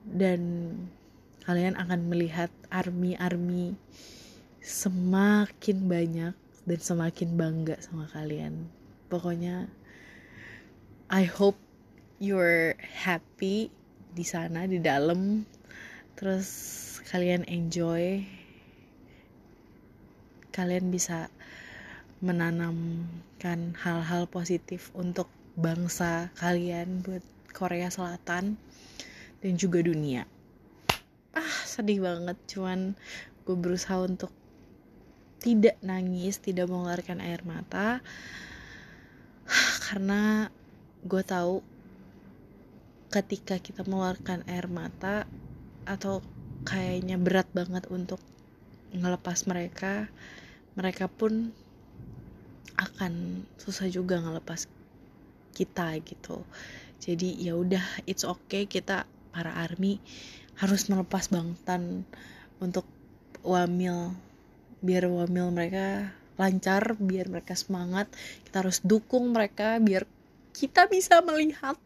Dan 0.03 0.71
kalian 1.43 1.75
akan 1.75 2.07
melihat 2.07 2.51
army-army 2.71 3.75
semakin 4.63 5.77
banyak 5.87 6.33
dan 6.63 6.79
semakin 6.79 7.35
bangga 7.35 7.75
sama 7.83 8.07
kalian. 8.11 8.67
Pokoknya 9.11 9.67
I 11.11 11.27
hope 11.27 11.59
you're 12.23 12.79
happy 12.79 13.67
di 14.13 14.23
sana 14.23 14.63
di 14.63 14.79
dalam 14.79 15.43
terus 16.17 16.49
kalian 17.09 17.45
enjoy. 17.49 18.25
Kalian 20.53 20.93
bisa 20.93 21.33
menanamkan 22.23 23.75
hal-hal 23.81 24.29
positif 24.29 24.93
untuk 24.95 25.27
bangsa 25.53 26.31
kalian 26.39 27.03
buat 27.03 27.21
Korea 27.53 27.91
Selatan 27.91 28.57
dan 29.43 29.53
juga 29.59 29.83
dunia. 29.83 30.25
Ah 31.35 31.55
sedih 31.67 32.01
banget. 32.01 32.37
Cuman 32.47 32.95
gue 33.43 33.55
berusaha 33.57 33.99
untuk 34.01 34.31
tidak 35.43 35.75
nangis 35.83 36.39
tidak 36.39 36.71
mengeluarkan 36.71 37.19
air 37.19 37.43
mata. 37.43 37.99
Karena 39.85 40.47
gue 41.03 41.23
tahu 41.27 41.59
ketika 43.11 43.59
kita 43.61 43.85
mengeluarkan 43.85 44.47
air 44.49 44.65
mata 44.71 45.29
atau 45.83 46.23
kayaknya 46.63 47.19
berat 47.19 47.47
banget 47.51 47.87
untuk 47.91 48.19
ngelepas 48.93 49.49
mereka 49.49 50.07
mereka 50.73 51.09
pun 51.09 51.51
akan 52.77 53.45
susah 53.61 53.85
juga 53.89 54.17
ngelepas 54.17 54.65
kita 55.53 55.93
gitu. 56.01 56.41
Jadi 56.97 57.37
ya 57.37 57.53
udah 57.53 57.83
it's 58.09 58.25
okay 58.25 58.65
kita 58.65 59.05
para 59.33 59.53
army 59.53 60.01
harus 60.57 60.89
melepas 60.89 61.29
bangtan 61.29 62.05
untuk 62.61 62.85
wamil 63.43 64.13
biar 64.83 65.07
wamil 65.09 65.51
mereka 65.53 66.13
lancar 66.37 66.97
biar 66.97 67.29
mereka 67.29 67.53
semangat. 67.53 68.09
Kita 68.49 68.65
harus 68.65 68.81
dukung 68.81 69.35
mereka 69.35 69.77
biar 69.77 70.09
kita 70.53 70.89
bisa 70.89 71.21
melihat 71.21 71.77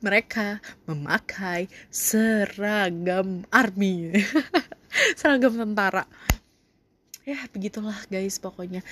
mereka 0.00 0.58
memakai 0.88 1.66
seragam 1.92 3.44
army. 3.52 4.14
Seragam 5.18 5.54
tentara. 5.54 6.02
Ya 7.22 7.46
begitulah 7.54 7.96
guys 8.10 8.42
pokoknya. 8.42 8.82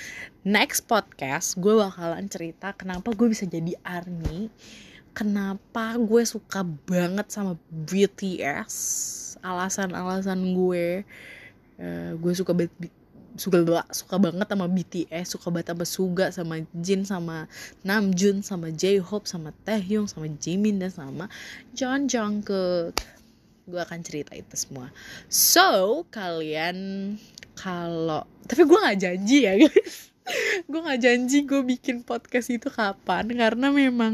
Next 0.46 0.86
podcast 0.86 1.58
gue 1.58 1.74
bakalan 1.74 2.30
cerita 2.30 2.70
kenapa 2.76 3.10
gue 3.10 3.34
bisa 3.34 3.48
jadi 3.48 3.74
army 3.82 4.52
kenapa 5.18 5.98
gue 5.98 6.22
suka 6.22 6.62
banget 6.62 7.26
sama 7.34 7.58
BTS 7.74 8.74
alasan-alasan 9.42 10.54
gue. 10.54 11.02
Uh, 11.78 12.14
gue 12.18 12.32
suka 12.34 12.54
suka 13.38 13.62
suka 13.94 14.18
banget 14.18 14.46
sama 14.50 14.66
BTS 14.66 15.26
suka 15.38 15.48
banget 15.54 15.72
sama 15.72 15.86
Suga 15.86 16.26
sama 16.34 16.54
Jin 16.74 17.06
sama 17.06 17.46
Namjoon 17.86 18.42
sama 18.42 18.74
J-Hope 18.74 19.30
sama 19.30 19.54
Taehyung 19.62 20.10
sama 20.10 20.26
Jimin 20.26 20.82
dan 20.82 20.90
sama 20.90 21.30
John 21.72 22.10
Jungkook 22.10 22.98
gue 23.68 23.80
akan 23.80 24.00
cerita 24.00 24.32
itu 24.32 24.56
semua. 24.56 24.88
So 25.28 26.02
kalian 26.08 26.76
kalau 27.52 28.24
tapi 28.48 28.64
gue 28.64 28.78
nggak 28.80 28.98
janji 28.98 29.44
ya 29.44 29.54
guys. 29.60 30.08
Gue 30.68 30.84
nggak 30.84 31.00
janji 31.00 31.48
gue 31.48 31.64
bikin 31.64 32.04
podcast 32.04 32.52
itu 32.52 32.68
kapan 32.68 33.32
karena 33.32 33.72
memang 33.72 34.12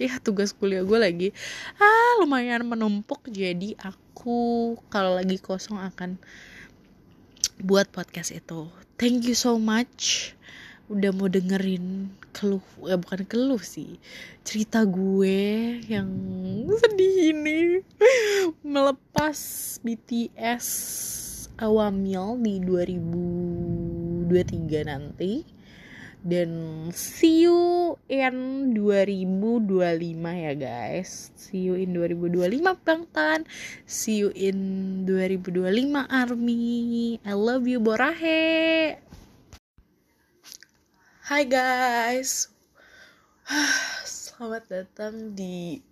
ya 0.00 0.16
tugas 0.24 0.56
kuliah 0.56 0.80
gue 0.80 0.96
lagi 0.96 1.28
ah 1.76 2.24
lumayan 2.24 2.64
menumpuk. 2.64 3.28
Jadi 3.28 3.76
aku 3.76 4.72
kalau 4.88 5.20
lagi 5.20 5.36
kosong 5.36 5.76
akan 5.76 6.16
buat 7.62 7.86
podcast 7.94 8.34
itu. 8.34 8.66
Thank 8.98 9.30
you 9.30 9.38
so 9.38 9.54
much 9.54 10.34
udah 10.90 11.14
mau 11.14 11.30
dengerin 11.30 12.10
keluh 12.36 12.60
ya 12.84 13.00
bukan 13.00 13.24
keluh 13.24 13.62
sih 13.62 13.96
cerita 14.42 14.82
gue 14.82 15.78
yang 15.86 16.10
sedih 16.82 17.30
ini. 17.32 17.78
Melepas 18.66 19.38
BTS 19.86 20.66
awamil 21.62 22.34
di 22.42 22.58
2023 22.58 24.90
nanti 24.90 25.46
dan 26.22 26.50
see 26.94 27.42
you 27.42 27.98
in 28.06 28.70
2025 28.78 30.22
ya 30.22 30.54
guys. 30.54 31.34
See 31.34 31.66
you 31.66 31.74
in 31.74 31.98
2025 31.98 32.62
Bangtan 32.86 33.42
see 33.90 34.22
you 34.22 34.30
in 34.38 35.02
2025 35.02 36.06
Army. 36.06 37.18
I 37.26 37.34
love 37.34 37.66
you 37.66 37.82
Borahe. 37.82 39.02
Hai 41.26 41.42
guys. 41.42 42.54
Selamat 44.06 44.62
datang 44.70 45.34
di 45.34 45.82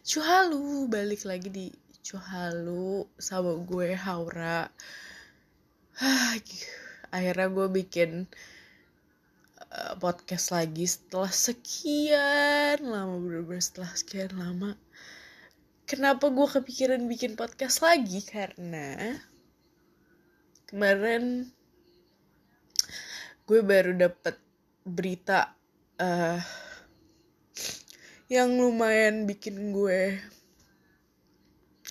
Cuhalu. 0.00 0.88
Balik 0.88 1.28
lagi 1.28 1.52
di 1.52 1.68
Cuhalu 2.00 3.04
sama 3.20 3.52
gue 3.68 3.92
Haura. 3.92 4.72
Akhirnya 7.12 7.52
gue 7.52 7.68
bikin 7.68 8.24
Eh, 9.72 9.96
podcast 9.96 10.52
lagi 10.52 10.84
setelah 10.84 11.32
sekian 11.32 12.76
lama 12.84 13.16
bener-bener 13.16 13.64
setelah 13.64 13.88
sekian 13.96 14.28
lama. 14.36 14.76
Kenapa 15.88 16.28
gue 16.28 16.44
kepikiran 16.44 17.00
bikin 17.08 17.40
podcast 17.40 17.80
lagi? 17.80 18.20
Karena 18.20 19.16
kemarin 20.68 21.48
gue 23.48 23.60
baru 23.64 23.96
dapet 23.96 24.36
berita 24.84 25.56
uh, 25.96 26.36
yang 28.28 28.52
lumayan 28.60 29.24
bikin 29.24 29.72
gue 29.72 30.20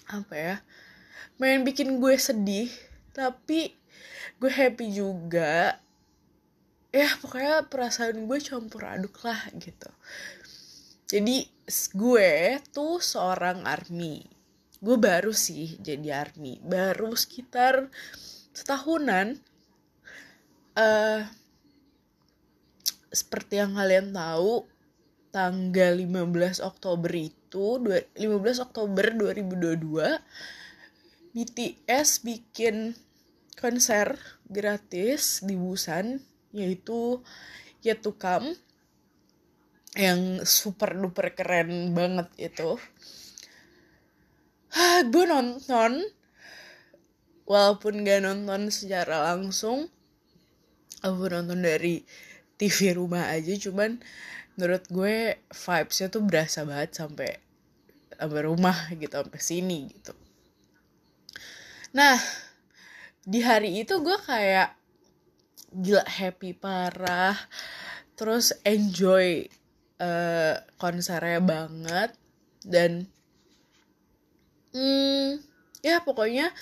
apa 0.05 0.35
ya 0.37 0.55
main 1.41 1.65
bikin 1.65 1.97
gue 1.97 2.13
sedih. 2.13 2.69
Tapi 3.09 3.73
gue 4.37 4.51
happy 4.53 4.85
juga 4.93 5.81
ya 6.91 7.07
pokoknya 7.23 7.71
perasaan 7.71 8.27
gue 8.27 8.39
campur 8.43 8.83
aduk 8.83 9.23
lah 9.23 9.39
gitu. 9.55 9.87
Jadi 11.07 11.47
gue 11.95 12.31
tuh 12.71 12.99
seorang 12.99 13.63
army. 13.63 14.27
Gue 14.83 14.99
baru 14.99 15.31
sih 15.31 15.79
jadi 15.79 16.27
army. 16.27 16.59
Baru 16.59 17.15
sekitar 17.15 17.87
setahunan 18.51 19.39
uh, 20.75 21.23
seperti 23.11 23.59
yang 23.59 23.75
kalian 23.75 24.11
tahu 24.15 24.67
tanggal 25.31 25.95
15 25.95 26.59
Oktober 26.59 27.11
itu 27.15 27.79
15 27.79 28.67
Oktober 28.67 29.15
2022 29.15 30.19
BTS 31.31 32.09
bikin 32.27 32.95
konser 33.55 34.19
gratis 34.51 35.39
di 35.39 35.55
Busan 35.55 36.30
yaitu 36.55 37.19
Yet 37.81 38.05
to 38.05 38.13
Come 38.15 38.55
yang 39.97 40.45
super 40.47 40.95
duper 40.95 41.35
keren 41.35 41.91
banget 41.91 42.31
itu. 42.39 42.79
Gue 45.11 45.25
nonton 45.27 45.99
walaupun 47.43 48.07
gak 48.07 48.23
nonton 48.23 48.71
secara 48.71 49.35
langsung 49.35 49.91
aku 51.03 51.27
nonton 51.27 51.59
dari 51.59 52.07
TV 52.55 52.95
rumah 52.95 53.27
aja 53.33 53.51
cuman 53.57 53.99
menurut 54.55 54.85
gue 54.87 55.41
vibesnya 55.49 56.07
tuh 56.07 56.23
berasa 56.23 56.63
banget 56.63 56.95
sampai 56.95 57.31
sampai 58.15 58.41
rumah 58.45 58.77
gitu 58.95 59.11
sampai 59.11 59.41
sini 59.41 59.89
gitu. 59.91 60.13
Nah 61.97 62.15
di 63.27 63.43
hari 63.43 63.83
itu 63.83 63.99
gue 63.99 64.17
kayak 64.23 64.80
gila 65.71 66.03
happy 66.03 66.51
parah. 66.51 67.35
Terus 68.19 68.53
enjoy 68.67 69.47
uh, 69.97 70.55
konsernya 70.77 71.39
banget. 71.41 72.13
Dan 72.61 73.09
hmm, 74.75 75.41
ya 75.81 76.03
pokoknya 76.05 76.53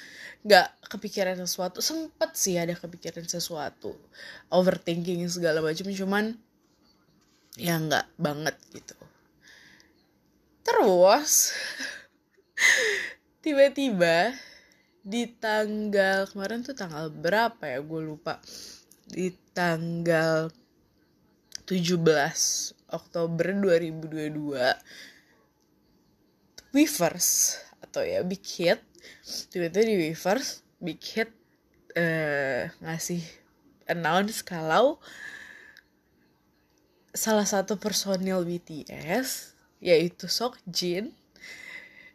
nggak 0.46 0.68
kepikiran 0.88 1.36
sesuatu. 1.42 1.84
Sempet 1.84 2.32
sih 2.38 2.56
ada 2.56 2.78
kepikiran 2.78 3.26
sesuatu. 3.28 3.98
Overthinking 4.54 5.26
segala 5.28 5.60
macam 5.60 5.90
cuman 5.92 6.38
ya 7.60 7.76
nggak 7.76 8.08
banget 8.16 8.56
gitu. 8.72 8.96
Terus 10.64 11.52
tiba-tiba 13.44 14.32
di 15.04 15.26
tanggal 15.26 16.30
kemarin 16.30 16.62
tuh 16.64 16.76
tanggal 16.78 17.12
berapa 17.12 17.64
ya? 17.66 17.80
Gue 17.84 18.06
lupa 18.06 18.40
di 19.10 19.34
tanggal 19.58 20.54
17 21.66 22.02
Oktober 22.94 23.46
2022 23.54 24.58
Weavers 26.74 27.58
atau 27.82 28.06
ya 28.06 28.22
Big 28.22 28.46
Hit 28.46 28.82
tiba-tiba 29.50 29.86
di 29.86 29.96
Weavers 29.98 30.62
Big 30.78 31.02
Hit 31.02 31.34
uh, 31.98 32.70
ngasih 32.86 33.22
announce 33.90 34.46
kalau 34.46 35.02
salah 37.14 37.46
satu 37.50 37.82
personil 37.82 38.46
BTS 38.46 39.58
yaitu 39.82 40.30
Sok 40.30 40.62
Jin 40.70 41.10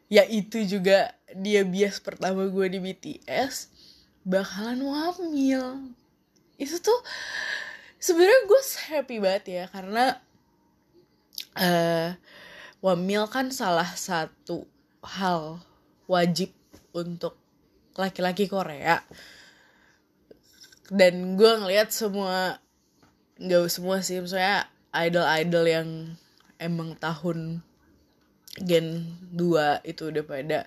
yaitu 0.07 0.63
juga 0.63 1.11
dia 1.35 1.67
bias 1.67 1.99
pertama 1.99 2.47
gue 2.47 2.67
di 2.71 2.79
BTS 2.79 3.73
bakalan 4.23 4.87
wamil 4.87 5.91
itu 6.65 6.81
tuh 6.81 7.01
sebenarnya 8.01 8.41
gue 8.49 8.61
happy 8.91 9.17
banget 9.21 9.45
ya 9.49 9.65
karena 9.69 10.19
uh, 11.57 12.11
wamil 12.85 13.25
kan 13.33 13.49
salah 13.49 13.89
satu 13.97 14.69
hal 15.01 15.61
wajib 16.05 16.53
untuk 16.93 17.37
laki-laki 17.97 18.45
Korea. 18.51 19.01
Dan 20.93 21.41
gue 21.41 21.53
ngeliat 21.65 21.89
semua 21.89 22.61
nggak 23.41 23.67
semua 23.73 24.05
sih 24.05 24.21
maksudnya 24.21 24.69
idol-idol 24.95 25.65
yang 25.67 25.89
emang 26.61 26.95
tahun 27.01 27.65
gen 28.63 29.19
2 29.35 29.83
itu 29.83 30.15
udah 30.15 30.25
pada 30.29 30.59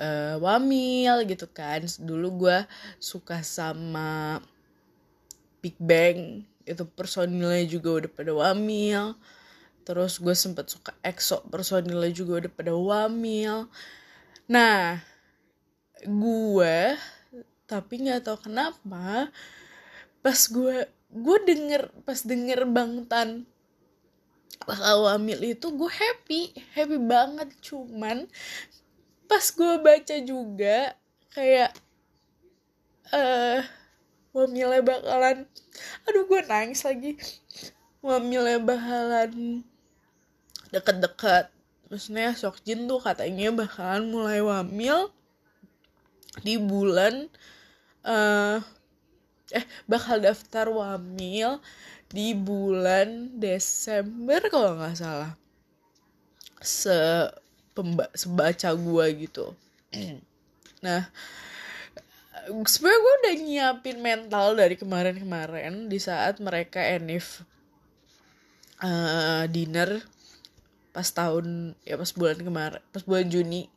uh, 0.00 0.34
wamil 0.40 1.22
gitu 1.28 1.46
kan. 1.52 1.84
Dulu 2.00 2.48
gue 2.48 2.58
suka 2.96 3.44
sama 3.44 4.40
Big 5.60 5.76
Bang 5.80 6.44
itu 6.66 6.82
personilnya 6.92 7.62
juga 7.64 8.04
udah 8.04 8.10
pada 8.10 8.32
wamil. 8.34 9.14
Terus 9.86 10.18
gue 10.18 10.34
sempet 10.34 10.66
suka 10.66 10.90
EXO 11.00 11.46
personilnya 11.46 12.10
juga 12.10 12.42
udah 12.42 12.52
pada 12.52 12.72
wamil. 12.74 13.70
Nah 14.50 14.98
gue 16.02 16.78
tapi 17.66 17.94
nggak 18.02 18.26
tahu 18.26 18.50
kenapa 18.50 19.30
pas 20.22 20.40
gue 20.50 20.86
gue 21.10 21.38
denger 21.46 21.90
pas 22.02 22.18
denger 22.18 22.66
Bang 22.66 23.06
Tan 23.06 23.46
bakal 24.66 25.06
wamil 25.06 25.54
itu 25.54 25.66
gue 25.70 25.90
happy 25.90 26.50
happy 26.74 26.98
banget. 26.98 27.48
Cuman 27.62 28.26
pas 29.30 29.44
gue 29.54 29.74
baca 29.78 30.16
juga 30.22 30.98
kayak 31.30 31.70
eh 33.14 33.62
uh, 33.62 33.85
wamilnya 34.36 34.84
bakalan 34.84 35.48
aduh 36.04 36.24
gue 36.28 36.40
nangis 36.44 36.84
lagi. 36.84 37.16
Wamilnya 38.04 38.60
bakalan 38.60 39.64
deket-deket. 40.68 41.48
Maksudnya 41.88 42.36
Sokjin 42.36 42.84
tuh 42.84 43.00
katanya 43.00 43.48
bakalan 43.56 44.12
mulai 44.12 44.44
wamil 44.44 45.08
di 46.44 46.60
bulan 46.60 47.32
uh, 48.04 48.60
eh 49.54 49.64
bakal 49.88 50.20
daftar 50.20 50.68
wamil 50.68 51.62
di 52.12 52.36
bulan 52.36 53.40
Desember 53.40 54.44
kalau 54.52 54.76
nggak 54.76 55.00
salah. 55.00 55.32
Se 56.60 57.32
pemba 57.72 58.12
sebaca 58.12 58.76
gue 58.76 59.06
gitu. 59.24 59.56
Nah 60.84 61.08
sebenarnya 62.46 63.00
gue 63.00 63.14
udah 63.20 63.34
nyiapin 63.42 63.98
mental 63.98 64.46
dari 64.54 64.74
kemarin-kemarin 64.78 65.90
di 65.90 65.98
saat 65.98 66.38
mereka 66.38 66.78
enif 66.78 67.42
uh, 68.80 69.44
dinner 69.50 70.02
pas 70.96 71.08
tahun 71.12 71.76
ya 71.84 72.00
pas 72.00 72.08
bulan 72.16 72.38
kemarin 72.40 72.80
pas 72.94 73.04
bulan 73.04 73.28
Juni. 73.28 73.68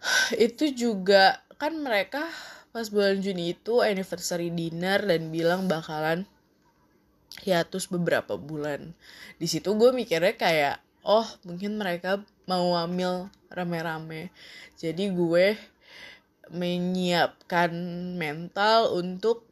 Itu 0.46 0.70
juga 0.70 1.42
kan 1.58 1.74
mereka 1.80 2.28
pas 2.74 2.90
bulan 2.90 3.22
Juni 3.22 3.54
itu 3.54 3.78
anniversary 3.86 4.50
dinner 4.50 4.98
dan 4.98 5.30
bilang 5.30 5.70
bakalan 5.70 6.26
hiatus 7.46 7.86
beberapa 7.86 8.34
bulan. 8.34 8.94
Di 9.38 9.46
situ 9.46 9.74
gue 9.78 9.90
mikirnya 9.94 10.34
kayak 10.34 10.82
oh 11.06 11.26
mungkin 11.46 11.78
mereka 11.78 12.22
mau 12.50 12.74
ambil 12.74 13.30
rame-rame. 13.50 14.34
Jadi 14.74 15.10
gue 15.14 15.54
menyiapkan 16.52 17.72
mental 18.18 18.92
untuk 18.96 19.48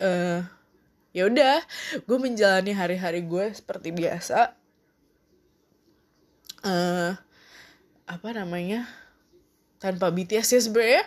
uh, 0.00 0.40
ya 1.12 1.28
udah 1.28 1.60
gue 2.08 2.18
menjalani 2.18 2.72
hari-hari 2.72 3.24
gue 3.24 3.52
seperti 3.52 3.92
biasa. 3.92 4.56
Uh, 6.62 7.18
apa 8.06 8.28
namanya 8.32 8.86
tanpa 9.82 10.08
BTS 10.08 10.48
ya 10.56 10.60
sebenarnya. 10.62 11.04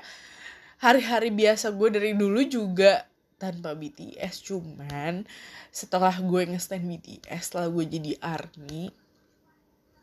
Hari-hari 0.75 1.31
biasa 1.31 1.71
gue 1.71 1.89
dari 1.89 2.11
dulu 2.13 2.43
juga 2.45 3.07
tanpa 3.35 3.75
BTS 3.75 4.47
cuman 4.47 5.27
setelah 5.71 6.15
gue 6.23 6.41
ngestan 6.55 6.83
BTS 6.87 7.51
setelah 7.51 7.67
gue 7.67 7.83
jadi 7.83 8.11
ARMY 8.23 8.95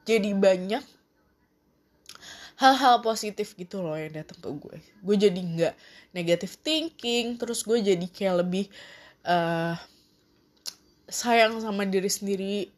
jadi 0.05 0.31
banyak 0.37 0.85
hal-hal 2.61 3.01
positif 3.01 3.57
gitu 3.57 3.81
loh 3.81 3.97
yang 3.97 4.13
datang 4.13 4.39
ke 4.41 4.49
gue. 4.53 4.77
Gue 5.01 5.17
jadi 5.17 5.41
nggak 5.41 5.75
negative 6.13 6.55
thinking 6.61 7.41
terus 7.41 7.65
gue 7.65 7.81
jadi 7.81 8.07
kayak 8.09 8.45
lebih 8.45 8.67
uh, 9.25 9.77
sayang 11.09 11.61
sama 11.61 11.89
diri 11.89 12.09
sendiri 12.09 12.69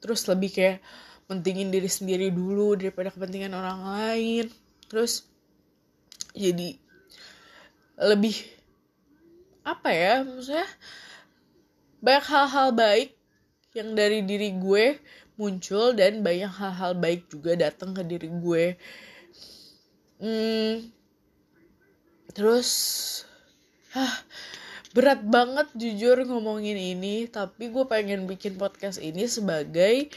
terus 0.00 0.28
lebih 0.28 0.52
kayak 0.52 0.78
pentingin 1.24 1.72
diri 1.72 1.88
sendiri 1.88 2.28
dulu 2.28 2.76
daripada 2.76 3.08
kepentingan 3.08 3.56
orang 3.56 3.80
lain. 3.84 4.46
Terus 4.88 5.24
jadi 6.36 6.76
lebih 7.94 8.36
apa 9.64 9.88
ya 9.94 10.20
maksudnya 10.26 10.68
banyak 12.04 12.26
hal-hal 12.28 12.68
baik 12.76 13.16
yang 13.72 13.96
dari 13.96 14.20
diri 14.20 14.52
gue 14.60 15.00
muncul 15.40 15.96
dan 15.96 16.20
banyak 16.20 16.52
hal-hal 16.52 16.92
baik 16.94 17.26
juga 17.32 17.56
datang 17.56 17.96
ke 17.96 18.02
diri 18.04 18.28
gue 18.28 18.76
hmm, 20.24 20.88
terus 22.32 22.70
ah 23.92 24.16
berat 24.96 25.20
banget 25.26 25.68
jujur 25.76 26.16
ngomongin 26.24 26.78
ini 26.78 27.28
tapi 27.28 27.68
gue 27.68 27.84
pengen 27.84 28.24
bikin 28.24 28.56
podcast 28.56 29.02
ini 29.02 29.28
sebagai 29.28 30.08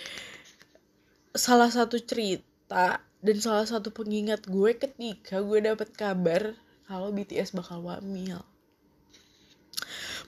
salah 1.35 1.67
satu 1.67 1.99
cerita 1.99 3.03
dan 3.19 3.37
salah 3.43 3.67
satu 3.67 3.91
pengingat 3.91 4.47
gue 4.47 4.77
ketika 4.79 5.43
gue 5.43 5.59
dapet 5.59 5.91
kabar 5.91 6.55
kalau 6.87 7.11
BTS 7.11 7.51
bakal 7.57 7.83
wamil 7.83 8.39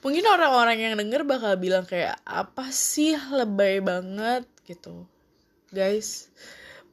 mungkin 0.04 0.26
orang-orang 0.28 0.78
yang 0.82 0.94
denger 1.00 1.24
bakal 1.24 1.56
bilang 1.56 1.86
kayak 1.88 2.18
apa 2.24 2.72
sih 2.72 3.20
lebay 3.34 3.84
banget 3.84 4.48
gitu. 4.64 5.04
Guys 5.70 6.32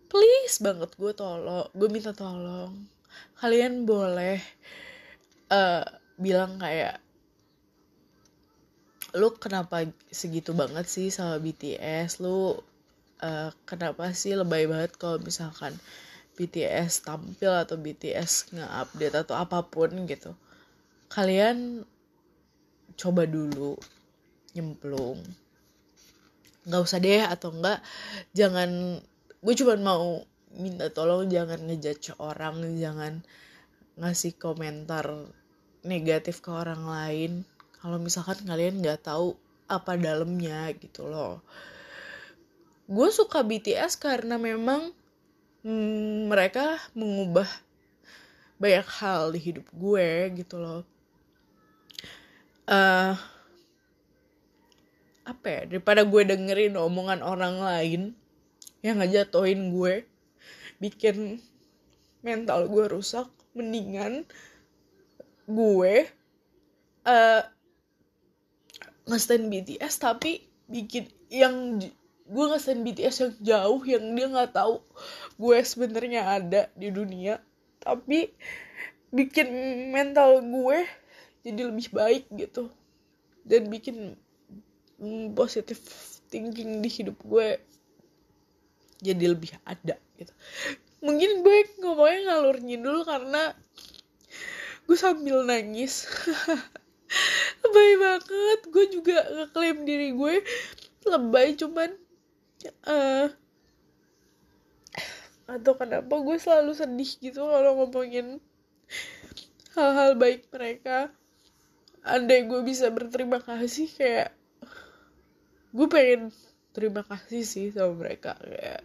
please 0.06 0.62
banget 0.62 0.90
gue 0.96 1.12
tolong 1.12 1.68
gue 1.74 1.88
minta 1.90 2.14
tolong. 2.14 2.72
Kalian 3.40 3.84
boleh 3.84 4.40
uh, 5.52 5.84
bilang 6.16 6.56
kayak 6.60 7.00
lu 9.16 9.32
kenapa 9.36 9.88
segitu 10.12 10.52
banget 10.52 10.84
sih 10.84 11.08
sama 11.08 11.40
BTS 11.40 12.20
lu 12.20 12.52
uh, 13.24 13.50
kenapa 13.64 14.12
sih 14.12 14.36
lebay 14.36 14.68
banget 14.68 14.92
kalau 15.00 15.16
misalkan 15.20 15.72
BTS 16.36 17.08
tampil 17.08 17.48
atau 17.48 17.80
BTS 17.80 18.52
nge-update 18.52 19.16
atau 19.24 19.34
apa 19.40 19.64
pun 19.64 19.88
gitu? 20.04 20.36
Kalian 21.08 21.80
coba 23.00 23.24
dulu 23.24 23.80
nyemplung. 24.52 25.24
Nggak 26.68 26.82
usah 26.84 27.00
deh 27.00 27.24
atau 27.24 27.56
enggak 27.56 27.80
jangan 28.36 29.00
gue 29.46 29.54
cuma 29.54 29.78
mau 29.78 30.26
minta 30.58 30.90
tolong 30.90 31.30
jangan 31.30 31.70
ngejudge 31.70 32.18
orang 32.18 32.66
jangan 32.82 33.22
ngasih 33.94 34.34
komentar 34.34 35.06
negatif 35.86 36.42
ke 36.42 36.50
orang 36.50 36.82
lain. 36.82 37.32
Kalau 37.78 38.02
misalkan 38.02 38.42
kalian 38.42 38.82
nggak 38.82 39.06
tahu 39.06 39.38
apa 39.70 39.94
dalamnya 39.94 40.74
gitu 40.74 41.06
loh. 41.06 41.46
Gue 42.90 43.14
suka 43.14 43.46
BTS 43.46 44.02
karena 44.02 44.34
memang 44.34 44.90
hmm, 45.62 46.26
mereka 46.26 46.82
mengubah 46.98 47.46
banyak 48.58 48.88
hal 48.98 49.30
di 49.30 49.40
hidup 49.46 49.66
gue 49.70 50.42
gitu 50.42 50.58
loh. 50.58 50.82
Uh, 52.66 53.14
apa 55.22 55.46
ya 55.46 55.60
daripada 55.70 56.02
gue 56.02 56.22
dengerin 56.26 56.74
omongan 56.74 57.22
orang 57.22 57.62
lain 57.62 58.02
yang 58.86 59.02
ngejatoin 59.02 59.74
gue 59.74 60.06
bikin 60.78 61.42
mental 62.22 62.70
gue 62.70 62.86
rusak 62.86 63.26
mendingan 63.58 64.22
gue 65.50 65.94
uh, 67.02 67.42
ngestan 69.10 69.50
BTS 69.50 69.98
tapi 69.98 70.46
bikin 70.70 71.10
yang 71.30 71.82
gue 72.26 72.44
ngesen 72.50 72.86
BTS 72.86 73.16
yang 73.22 73.34
jauh 73.42 73.82
yang 73.82 74.04
dia 74.14 74.26
nggak 74.30 74.54
tahu 74.54 74.82
gue 75.38 75.58
sebenarnya 75.66 76.22
ada 76.38 76.62
di 76.78 76.90
dunia 76.94 77.42
tapi 77.82 78.30
bikin 79.10 79.48
mental 79.90 80.42
gue 80.42 80.78
jadi 81.42 81.70
lebih 81.70 81.90
baik 81.94 82.26
gitu 82.34 82.70
dan 83.46 83.70
bikin 83.70 84.18
positive 85.38 85.78
thinking 86.26 86.82
di 86.82 86.90
hidup 86.90 87.14
gue 87.22 87.62
jadi 89.00 89.32
lebih 89.32 89.56
ada 89.64 89.96
gitu. 90.16 90.32
Mungkin 91.04 91.44
gue 91.44 91.58
ngomongnya 91.84 92.20
ngalur 92.32 92.56
dulu 92.60 93.00
karena 93.04 93.52
gue 94.86 94.96
sambil 94.98 95.44
nangis. 95.44 96.08
Lebay 97.62 97.92
banget. 98.00 98.60
Gue 98.72 98.84
juga 98.90 99.22
ngeklaim 99.30 99.86
diri 99.86 100.10
gue 100.14 100.42
lebay 101.06 101.54
cuman 101.54 101.94
uh, 102.90 103.30
atau 105.46 105.72
kenapa 105.78 106.10
gue 106.10 106.36
selalu 106.42 106.74
sedih 106.74 107.10
gitu 107.22 107.46
kalau 107.46 107.78
ngomongin 107.78 108.42
hal-hal 109.78 110.18
baik 110.18 110.50
mereka. 110.50 111.14
Andai 112.06 112.46
gue 112.46 112.62
bisa 112.62 112.90
berterima 112.90 113.38
kasih 113.42 113.86
kayak 113.90 114.34
gue 115.74 115.86
pengen 115.90 116.34
terima 116.76 117.00
kasih 117.00 117.40
sih 117.40 117.72
sama 117.72 117.96
mereka 117.96 118.36
kayak 118.36 118.84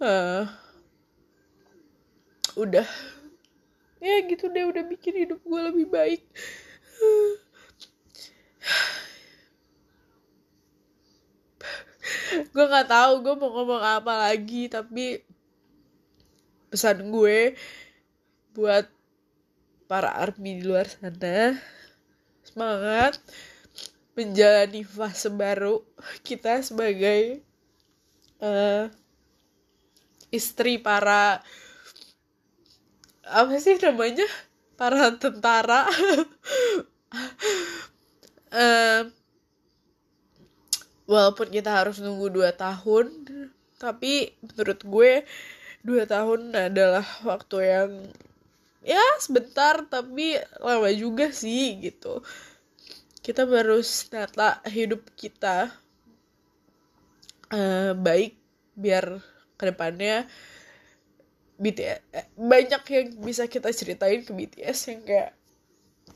uh, 0.00 0.48
udah 2.56 2.88
ya 4.00 4.24
gitu 4.24 4.48
deh 4.48 4.64
udah 4.64 4.88
bikin 4.88 5.28
hidup 5.28 5.40
gue 5.44 5.60
lebih 5.68 5.86
baik. 5.92 6.24
Gue 12.56 12.64
nggak 12.64 12.88
tahu 12.88 13.12
gue 13.20 13.34
mau 13.36 13.50
ngomong 13.52 13.82
apa 13.84 14.12
lagi 14.30 14.72
tapi 14.72 15.20
pesan 16.72 17.12
gue 17.12 17.52
buat 18.56 18.88
para 19.84 20.16
army 20.16 20.58
di 20.58 20.64
luar 20.64 20.88
sana 20.88 21.60
semangat 22.42 23.20
menjalani 24.14 24.86
fase 24.86 25.30
baru 25.30 25.82
kita 26.22 26.62
sebagai 26.62 27.42
uh, 28.38 28.86
istri 30.30 30.78
para 30.78 31.42
apa 33.24 33.54
sih 33.58 33.78
namanya? 33.80 34.26
Para 34.74 35.14
tentara. 35.14 35.86
Uh, 38.50 39.06
walaupun 41.04 41.52
kita 41.52 41.70
harus 41.70 42.00
nunggu 42.00 42.32
dua 42.32 42.50
tahun 42.56 43.12
tapi 43.76 44.32
menurut 44.40 44.80
gue 44.82 45.12
dua 45.84 46.08
tahun 46.08 46.56
adalah 46.56 47.04
waktu 47.28 47.56
yang 47.60 47.90
ya 48.80 49.04
sebentar 49.20 49.84
tapi 49.84 50.40
lama 50.60 50.88
juga 50.96 51.28
sih 51.28 51.76
gitu 51.84 52.24
kita 53.24 53.48
harus 53.48 54.04
nata 54.12 54.60
hidup 54.68 55.00
kita 55.16 55.72
uh, 57.48 57.96
baik 57.96 58.36
biar 58.76 59.16
ke 59.56 59.64
depannya 59.72 60.28
BTS 61.56 61.98
eh, 62.12 62.26
banyak 62.36 62.82
yang 62.92 63.06
bisa 63.24 63.48
kita 63.48 63.72
ceritain 63.72 64.20
ke 64.20 64.32
BTS 64.34 64.78
yang 64.92 65.00
kayak 65.08 65.32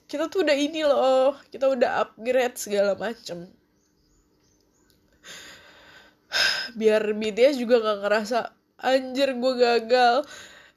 kita 0.04 0.28
tuh 0.28 0.44
udah 0.44 0.56
ini 0.56 0.84
loh 0.84 1.32
kita 1.48 1.68
udah 1.72 2.04
upgrade 2.04 2.60
segala 2.60 2.92
macem. 2.92 3.48
Biar 6.76 7.00
BTS 7.16 7.56
juga 7.56 7.80
gak 7.80 8.04
ngerasa 8.04 8.38
anjir 8.84 9.32
gue 9.32 9.54
gagal 9.56 10.28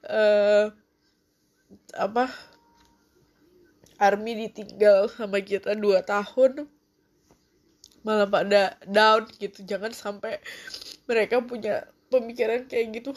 uh, 0.08 0.72
apa 1.92 2.24
army 4.02 4.50
ditinggal 4.50 5.06
sama 5.06 5.38
kita 5.38 5.78
dua 5.78 6.02
tahun 6.02 6.66
malah 8.02 8.26
pada 8.26 8.74
down 8.90 9.30
gitu. 9.38 9.62
Jangan 9.62 9.94
sampai 9.94 10.42
mereka 11.06 11.38
punya 11.38 11.86
pemikiran 12.10 12.66
kayak 12.66 12.98
gitu. 12.98 13.14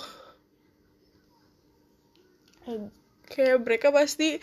Kayak 3.25 3.65
mereka 3.65 3.89
pasti 3.89 4.37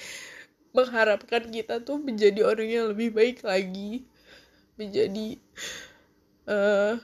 mengharapkan 0.75 1.47
kita 1.47 1.79
tuh 1.87 2.03
menjadi 2.03 2.43
orang 2.43 2.69
yang 2.69 2.87
lebih 2.91 3.15
baik 3.15 3.47
lagi 3.47 4.03
menjadi 4.81 5.37
uh, 6.49 6.97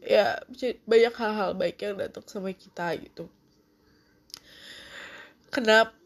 ya 0.00 0.40
banyak 0.88 1.14
hal-hal 1.14 1.50
baik 1.54 1.76
yang 1.84 2.00
datang 2.00 2.24
sama 2.26 2.50
kita 2.56 2.96
gitu. 2.98 3.28
Kenapa 5.52 5.99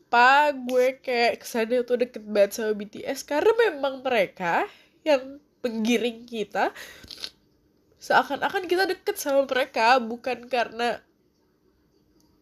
gue 0.54 1.00
kayak 1.02 1.42
kesannya 1.42 1.82
tuh 1.82 2.00
deket 2.00 2.22
banget 2.24 2.50
sama 2.56 2.72
BTS 2.76 3.26
karena 3.26 3.52
memang 3.68 4.04
mereka 4.04 4.68
yang 5.02 5.42
penggiring 5.64 6.28
kita 6.28 6.70
seakan-akan 8.04 8.68
kita 8.68 8.84
deket 8.84 9.16
sama 9.16 9.48
mereka 9.48 9.96
bukan 9.96 10.44
karena 10.44 11.00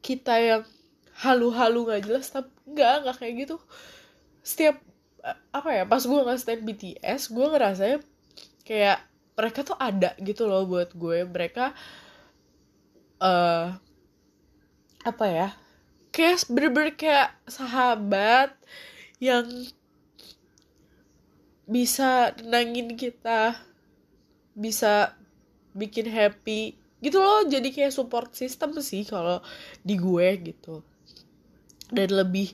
kita 0.02 0.34
yang 0.42 0.62
halu-halu 1.22 1.86
nggak 1.86 2.02
jelas 2.02 2.34
tapi 2.34 2.50
nggak 2.66 2.94
nggak 3.06 3.16
kayak 3.22 3.34
gitu. 3.46 3.56
Setiap 4.42 4.82
apa 5.54 5.70
ya 5.70 5.86
pas 5.86 6.02
gue 6.02 6.18
nggak 6.18 6.66
BTS 6.66 7.30
gue 7.30 7.46
ngerasanya 7.46 7.98
kayak 8.66 8.98
mereka 9.38 9.62
tuh 9.62 9.78
ada 9.78 10.18
gitu 10.18 10.50
loh 10.50 10.66
buat 10.66 10.90
gue. 10.98 11.22
Mereka 11.30 11.70
uh, 13.22 13.66
apa 15.06 15.26
ya 15.30 15.61
kayak 16.12 16.44
bener-bener 16.46 16.92
kayak 16.92 17.32
sahabat 17.48 18.52
yang 19.16 19.48
bisa 21.64 22.36
nenangin 22.36 22.94
kita 23.00 23.56
bisa 24.52 25.16
bikin 25.72 26.04
happy 26.12 26.76
gitu 27.00 27.16
loh. 27.18 27.48
Jadi 27.48 27.72
kayak 27.72 27.96
support 27.96 28.36
system 28.36 28.76
sih 28.84 29.08
kalau 29.08 29.40
di 29.80 29.96
gue 29.96 30.28
gitu. 30.52 30.84
Dan 31.88 32.12
lebih 32.12 32.52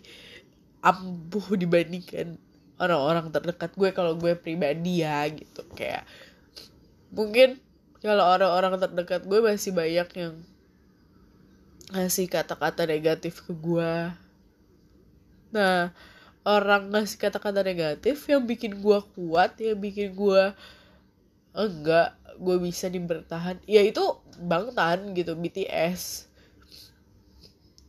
ampuh 0.78 1.58
dibandingkan 1.58 2.38
orang-orang 2.78 3.34
terdekat 3.34 3.74
gue 3.74 3.90
kalau 3.90 4.14
gue 4.14 4.38
pribadi 4.38 5.02
ya 5.02 5.26
gitu. 5.26 5.66
Kayak 5.74 6.06
mungkin 7.10 7.58
kalau 7.98 8.22
orang-orang 8.22 8.78
terdekat 8.78 9.26
gue 9.26 9.42
masih 9.42 9.74
banyak 9.74 10.08
yang 10.14 10.34
ngasih 11.92 12.28
kata-kata 12.28 12.84
negatif 12.84 13.44
ke 13.44 13.52
gue 13.56 14.12
nah 15.48 15.92
orang 16.44 16.92
ngasih 16.92 17.16
kata-kata 17.16 17.64
negatif 17.64 18.28
yang 18.28 18.44
bikin 18.44 18.80
gue 18.80 18.98
kuat 19.16 19.56
yang 19.60 19.80
bikin 19.80 20.12
gue 20.12 20.52
enggak 21.56 22.12
gue 22.38 22.56
bisa 22.60 22.86
nih 22.92 23.02
ya 23.64 23.82
itu 23.82 24.04
Bangtan 24.38 25.16
gitu 25.16 25.34
BTS 25.34 26.28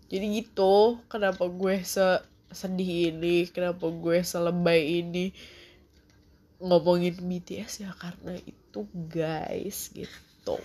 jadi 0.09 0.25
gitu 0.41 0.97
kenapa 1.05 1.45
gue 1.45 1.85
se 1.85 2.01
sedih 2.49 3.13
ini 3.13 3.45
kenapa 3.45 3.85
gue 3.93 4.25
selebay 4.25 5.05
ini 5.05 5.29
ngomongin 6.57 7.15
BTS 7.21 7.85
ya 7.85 7.91
karena 7.93 8.35
itu 8.43 8.89
guys 9.07 9.93
gitu. 9.93 10.57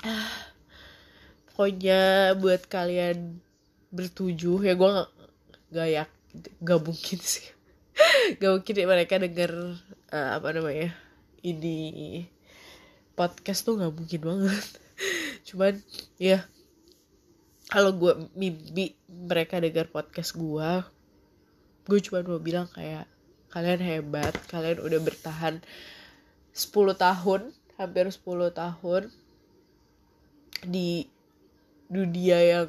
Ah 0.00 0.53
pokoknya 1.54 2.34
buat 2.42 2.66
kalian 2.66 3.38
bertujuh 3.94 4.58
ya 4.66 4.74
gue 4.74 4.90
gak, 4.90 5.10
gak 5.70 5.88
ya 5.88 6.04
gak 6.66 6.80
mungkin 6.82 7.18
sih. 7.22 7.46
Gak 8.42 8.50
mungkin 8.58 8.74
ya 8.74 8.86
mereka 8.90 9.22
denger 9.22 9.78
uh, 10.10 10.30
apa 10.34 10.50
namanya 10.50 10.90
ini 11.46 12.26
podcast 13.14 13.62
tuh 13.62 13.78
gak 13.78 13.94
mungkin 13.94 14.18
banget. 14.18 14.66
Cuman 15.46 15.78
ya 16.18 16.42
kalau 17.70 17.94
gue 17.94 18.12
mimpi 18.34 18.98
mereka 19.06 19.62
denger 19.62 19.94
podcast 19.94 20.34
gue 20.34 20.70
gue 21.84 21.98
cuma 22.00 22.24
mau 22.24 22.40
bilang 22.40 22.64
kayak 22.72 23.04
kalian 23.52 23.80
hebat 23.84 24.32
kalian 24.48 24.80
udah 24.80 25.00
bertahan 25.04 25.60
10 26.56 26.72
tahun 26.96 27.40
hampir 27.76 28.08
10 28.08 28.24
tahun 28.56 29.02
di 30.64 31.13
dunia 31.88 32.38
yang 32.40 32.68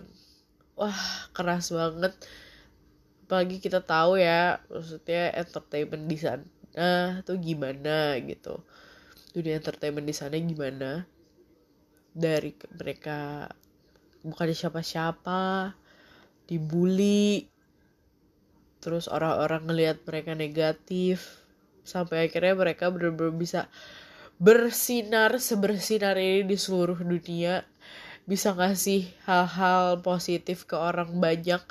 wah 0.76 1.30
keras 1.32 1.72
banget. 1.72 2.14
Apalagi 3.26 3.58
kita 3.58 3.82
tahu 3.82 4.22
ya 4.22 4.62
maksudnya 4.70 5.34
entertainment 5.34 6.06
di 6.06 6.18
sana 6.20 7.22
tuh 7.26 7.40
gimana 7.42 8.20
gitu. 8.22 8.62
Dunia 9.34 9.58
entertainment 9.58 10.06
di 10.06 10.16
sana 10.16 10.36
gimana? 10.38 11.08
Dari 12.16 12.56
mereka 12.80 13.50
bukan 14.24 14.50
siapa-siapa 14.52 15.74
dibully 16.46 17.50
terus 18.82 19.10
orang-orang 19.10 19.66
ngelihat 19.66 19.98
mereka 20.06 20.38
negatif 20.38 21.42
sampai 21.82 22.30
akhirnya 22.30 22.54
mereka 22.54 22.94
benar-benar 22.94 23.34
bisa 23.34 23.62
bersinar 24.38 25.42
sebersinar 25.42 26.18
ini 26.22 26.46
di 26.46 26.58
seluruh 26.58 27.02
dunia 27.02 27.66
bisa 28.26 28.54
ngasih 28.58 29.06
hal-hal 29.26 30.02
positif 30.02 30.66
ke 30.66 30.74
orang 30.74 31.22
banyak 31.22 31.62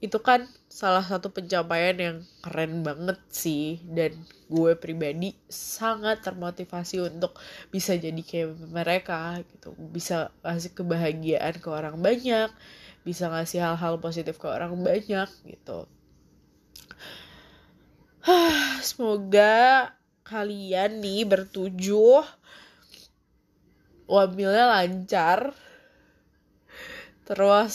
itu 0.00 0.16
kan 0.24 0.48
salah 0.72 1.04
satu 1.04 1.28
pencapaian 1.28 1.92
yang 1.98 2.18
keren 2.40 2.80
banget 2.80 3.20
sih. 3.28 3.84
Dan 3.84 4.16
gue 4.48 4.72
pribadi 4.80 5.36
sangat 5.52 6.24
termotivasi 6.24 7.04
untuk 7.04 7.36
bisa 7.68 7.92
jadi 8.00 8.16
kayak 8.16 8.56
mereka 8.72 9.44
gitu. 9.44 9.76
Bisa 9.76 10.32
ngasih 10.40 10.72
kebahagiaan 10.72 11.60
ke 11.60 11.68
orang 11.68 12.00
banyak 12.00 12.48
bisa 13.00 13.32
ngasih 13.32 13.64
hal-hal 13.64 13.96
positif 13.96 14.36
ke 14.36 14.46
orang 14.48 14.76
banyak 14.76 15.28
gitu. 15.48 15.88
Semoga 18.84 19.92
kalian 20.20 21.00
nih 21.00 21.24
bertujuh 21.24 22.22
wamilnya 24.04 24.68
lancar 24.68 25.56
terus 27.30 27.74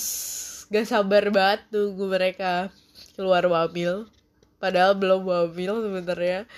gak 0.67 0.83
sabar 0.83 1.31
banget 1.31 1.63
nunggu 1.71 2.11
mereka 2.11 2.67
keluar 3.15 3.47
wamil 3.47 4.11
padahal 4.59 4.97
belum 4.97 5.23
wamil 5.23 5.73
sebenarnya. 5.85 6.49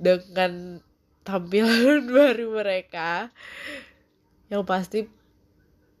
Dengan 0.00 0.80
tampilan 1.26 2.08
baru 2.16 2.56
mereka 2.56 3.28
yang 4.48 4.64
pasti 4.64 5.04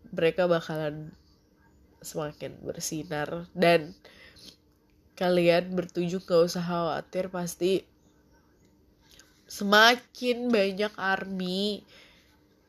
mereka 0.08 0.48
bakalan 0.48 1.12
semakin 2.00 2.56
bersinar. 2.64 3.44
Dan 3.52 3.92
kalian 5.20 5.76
bertujuh 5.76 6.24
gak 6.24 6.48
usah 6.48 6.64
khawatir 6.64 7.28
pasti 7.28 7.84
semakin 9.50 10.48
banyak 10.48 10.94
army 10.94 11.82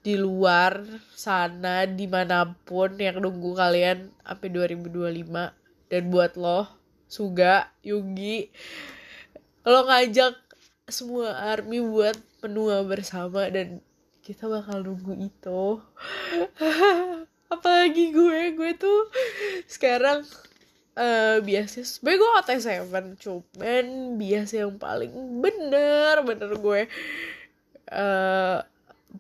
di 0.01 0.17
luar 0.17 0.81
sana 1.13 1.85
di 1.85 2.09
mana 2.09 2.57
pun 2.65 2.97
yang 2.97 3.21
nunggu 3.21 3.53
kalian 3.53 4.09
sampai 4.25 4.49
2025 4.49 5.93
dan 5.93 6.03
buat 6.09 6.33
lo 6.37 6.65
Suga 7.05 7.69
Yugi 7.85 8.49
lo 9.61 9.85
ngajak 9.85 10.33
semua 10.89 11.37
army 11.53 11.79
buat 11.79 12.17
penua 12.41 12.81
bersama 12.81 13.45
dan 13.47 13.79
kita 14.21 14.45
bakal 14.45 14.85
nunggu 14.85 15.29
itu. 15.29 15.81
Apalagi 17.53 18.15
gue 18.15 18.55
gue 18.57 18.71
tuh 18.79 19.11
sekarang 19.67 20.23
uh, 20.95 21.37
biasa 21.43 21.83
sebenernya 21.83 22.21
gue 22.21 22.31
OT7 22.39 22.69
cuman 23.19 23.85
biasa 24.17 24.53
yang 24.65 24.75
paling 24.79 25.13
bener 25.43 26.15
bener 26.25 26.51
gue. 26.57 26.81
Uh, 27.91 28.63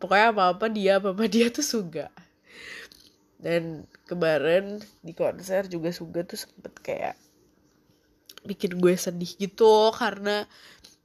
pokoknya 0.01 0.33
apa 0.33 0.43
apa 0.57 0.65
dia 0.67 0.97
apa 0.97 1.13
apa 1.13 1.23
dia 1.29 1.53
tuh 1.53 1.63
suga 1.63 2.09
dan 3.41 3.85
kemarin 4.05 4.81
di 5.01 5.13
konser 5.13 5.65
juga 5.69 5.89
suga 5.93 6.21
tuh 6.25 6.37
sempet 6.37 6.73
kayak 6.81 7.15
bikin 8.45 8.77
gue 8.81 8.93
sedih 8.97 9.37
gitu 9.37 9.93
karena 9.93 10.45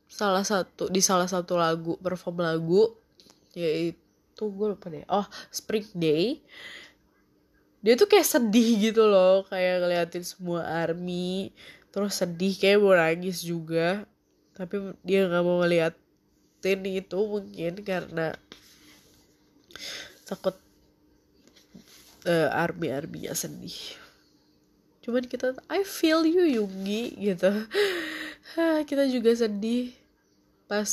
salah 0.09 0.45
satu 0.45 0.89
di 0.89 1.05
salah 1.05 1.29
satu 1.29 1.57
lagu 1.61 2.01
perform 2.01 2.45
lagu 2.45 2.93
yaitu 3.57 4.45
gue 4.53 4.67
lupa 4.73 4.93
deh. 4.93 5.05
Oh 5.09 5.25
Spring 5.49 5.89
Day. 5.97 6.45
Dia 7.81 7.95
tuh 7.97 8.09
kayak 8.09 8.29
sedih 8.29 8.91
gitu 8.91 9.09
loh 9.09 9.45
kayak 9.49 9.85
ngeliatin 9.85 10.25
semua 10.25 10.65
army 10.65 11.53
terus 11.93 12.21
sedih 12.21 12.53
kayak 12.57 12.81
mau 12.81 12.97
nangis 12.97 13.41
juga. 13.41 14.05
Tapi 14.57 14.97
dia 15.05 15.29
nggak 15.29 15.45
mau 15.45 15.65
ngeliatin 15.65 16.81
itu 16.85 17.19
mungkin 17.21 17.73
karena 17.85 18.37
takut 20.27 20.57
uh, 22.27 22.49
army 22.53 22.91
arminya 22.91 23.33
sedih. 23.33 23.75
Cuman 25.07 25.25
kita 25.31 25.55
I 25.71 25.87
feel 25.87 26.27
you 26.27 26.45
Yungi 26.45 27.15
gitu. 27.15 27.51
Kita 28.89 29.05
juga 29.11 29.35
sedih 29.35 29.95
pas 30.67 30.91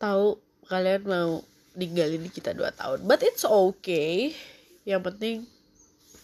tahu 0.00 0.40
kalian 0.68 1.02
mau 1.04 1.32
ninggalin 1.76 2.28
kita 2.32 2.56
dua 2.56 2.72
tahun. 2.72 3.04
But 3.04 3.20
it's 3.24 3.44
okay. 3.44 4.32
Yang 4.88 5.02
penting 5.12 5.36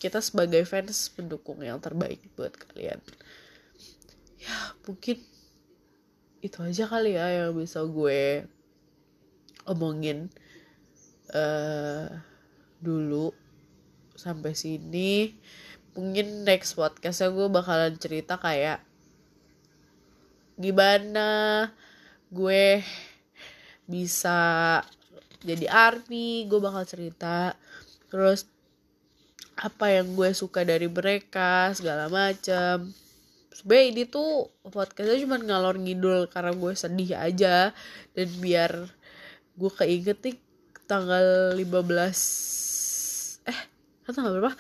kita 0.01 0.19
sebagai 0.25 0.65
fans 0.67 1.13
pendukung 1.13 1.61
yang 1.61 1.79
terbaik 1.79 2.21
buat 2.35 2.53
kalian. 2.57 2.99
Ya 4.41 4.57
mungkin 4.89 5.21
itu 6.43 6.59
aja 6.59 6.91
kali 6.91 7.15
ya 7.15 7.27
yang 7.31 7.55
bisa 7.55 7.87
gue 7.87 8.49
omongin 9.63 10.27
uh, 11.31 12.11
dulu 12.83 13.31
sampai 14.19 14.59
sini 14.59 15.31
mungkin 15.95 16.43
next 16.43 16.75
podcastnya 16.75 17.31
gue 17.31 17.47
bakalan 17.53 17.95
cerita 18.01 18.41
kayak 18.41 18.83
gimana 20.59 21.69
gue 22.33 22.81
bisa 23.87 24.81
jadi 25.43 25.67
army 25.69 26.47
gue 26.47 26.59
bakal 26.63 26.87
cerita. 26.87 27.59
Terus 28.09 28.47
apa 29.59 29.93
yang 29.93 30.15
gue 30.17 30.33
suka 30.33 30.65
dari 30.65 30.89
mereka 30.89 31.75
segala 31.77 32.09
macam 32.09 32.95
sebenernya 33.53 33.87
ini 33.93 34.03
tuh 34.09 34.49
podcastnya 34.65 35.21
cuma 35.21 35.37
ngalor 35.37 35.77
ngidul 35.77 36.31
karena 36.31 36.57
gue 36.57 36.73
sedih 36.73 37.19
aja. 37.19 37.75
Dan 38.15 38.29
biar 38.39 38.89
gue 39.59 39.71
keinget 39.77 40.19
nih 40.25 40.37
tanggal 40.87 41.57
15 41.57 43.49
eh 43.49 43.61
tanggal 44.11 44.33
berapa? 44.39 44.55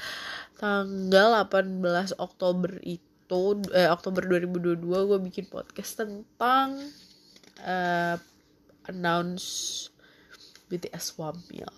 Tanggal 0.58 1.28
18 1.50 2.18
Oktober 2.18 2.78
itu 2.86 3.40
eh, 3.74 3.90
Oktober 3.90 4.22
2022 4.26 4.82
gue 4.86 5.18
bikin 5.26 5.46
podcast 5.50 5.98
tentang 5.98 6.78
uh, 7.62 8.16
announce 8.86 9.88
BTS 10.70 11.18
Wamil 11.18 11.68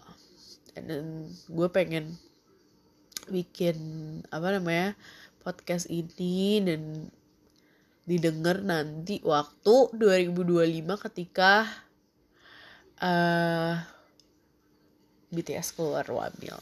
dan 0.74 1.30
gue 1.30 1.68
pengen 1.70 2.18
bikin 3.30 3.76
apa 4.28 4.58
namanya 4.58 4.98
podcast 5.40 5.88
ini 5.88 6.60
dan 6.60 7.08
didengar 8.04 8.60
nanti 8.60 9.20
waktu 9.24 9.96
2025 9.96 11.04
ketika 11.08 11.64
uh, 13.00 13.80
BTS 15.34 15.74
keluar 15.74 16.06
wamil 16.06 16.56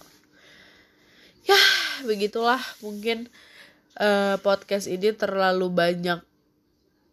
ya 1.44 1.60
begitulah 2.08 2.60
mungkin 2.80 3.28
uh, 3.98 4.36
podcast 4.40 4.88
ini 4.88 5.12
terlalu 5.12 5.68
banyak 5.68 6.20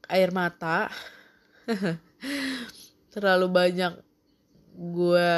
air 0.09 0.33
mata. 0.33 0.89
Terlalu 3.13 3.47
banyak 3.49 3.93
gue 4.73 5.33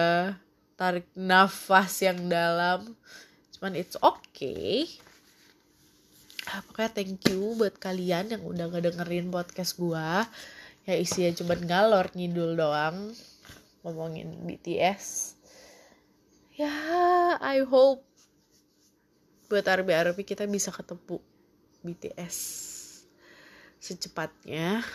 tarik 0.80 1.08
nafas 1.14 1.92
yang 2.04 2.32
dalam. 2.32 2.96
Cuman 3.58 3.74
it's 3.76 4.00
okay. 4.00 4.88
Ah, 6.50 6.64
pokoknya 6.66 6.92
thank 6.92 7.22
you 7.30 7.54
buat 7.56 7.78
kalian 7.78 8.34
yang 8.34 8.44
udah 8.44 8.72
ngedengerin 8.74 9.30
podcast 9.30 9.78
gue 9.78 10.08
ya 10.90 10.98
isinya 10.98 11.30
cuman 11.38 11.62
galor 11.70 12.10
ngidul 12.18 12.58
doang 12.58 13.14
ngomongin 13.86 14.34
BTS 14.50 15.38
ya 16.62 16.78
I 17.42 17.66
hope 17.66 18.06
buat 19.50 19.66
arbi-arbi 19.66 20.22
kita 20.22 20.46
bisa 20.46 20.70
ketemu 20.70 21.18
BTS 21.82 22.38
secepatnya 23.82 24.86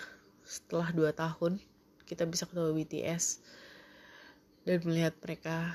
setelah 0.46 0.94
2 0.94 1.10
tahun 1.10 1.58
kita 2.06 2.22
bisa 2.30 2.46
ketemu 2.46 2.70
BTS 2.70 3.42
dan 4.62 4.78
melihat 4.86 5.14
mereka 5.18 5.74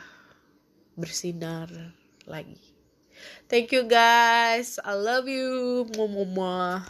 bersinar 0.95 1.67
lagi. 2.23 2.59
Thank 3.51 3.75
you 3.75 3.83
guys. 3.83 4.79
I 4.79 4.95
love 4.95 5.27
you. 5.27 5.83
Mama. 5.99 6.79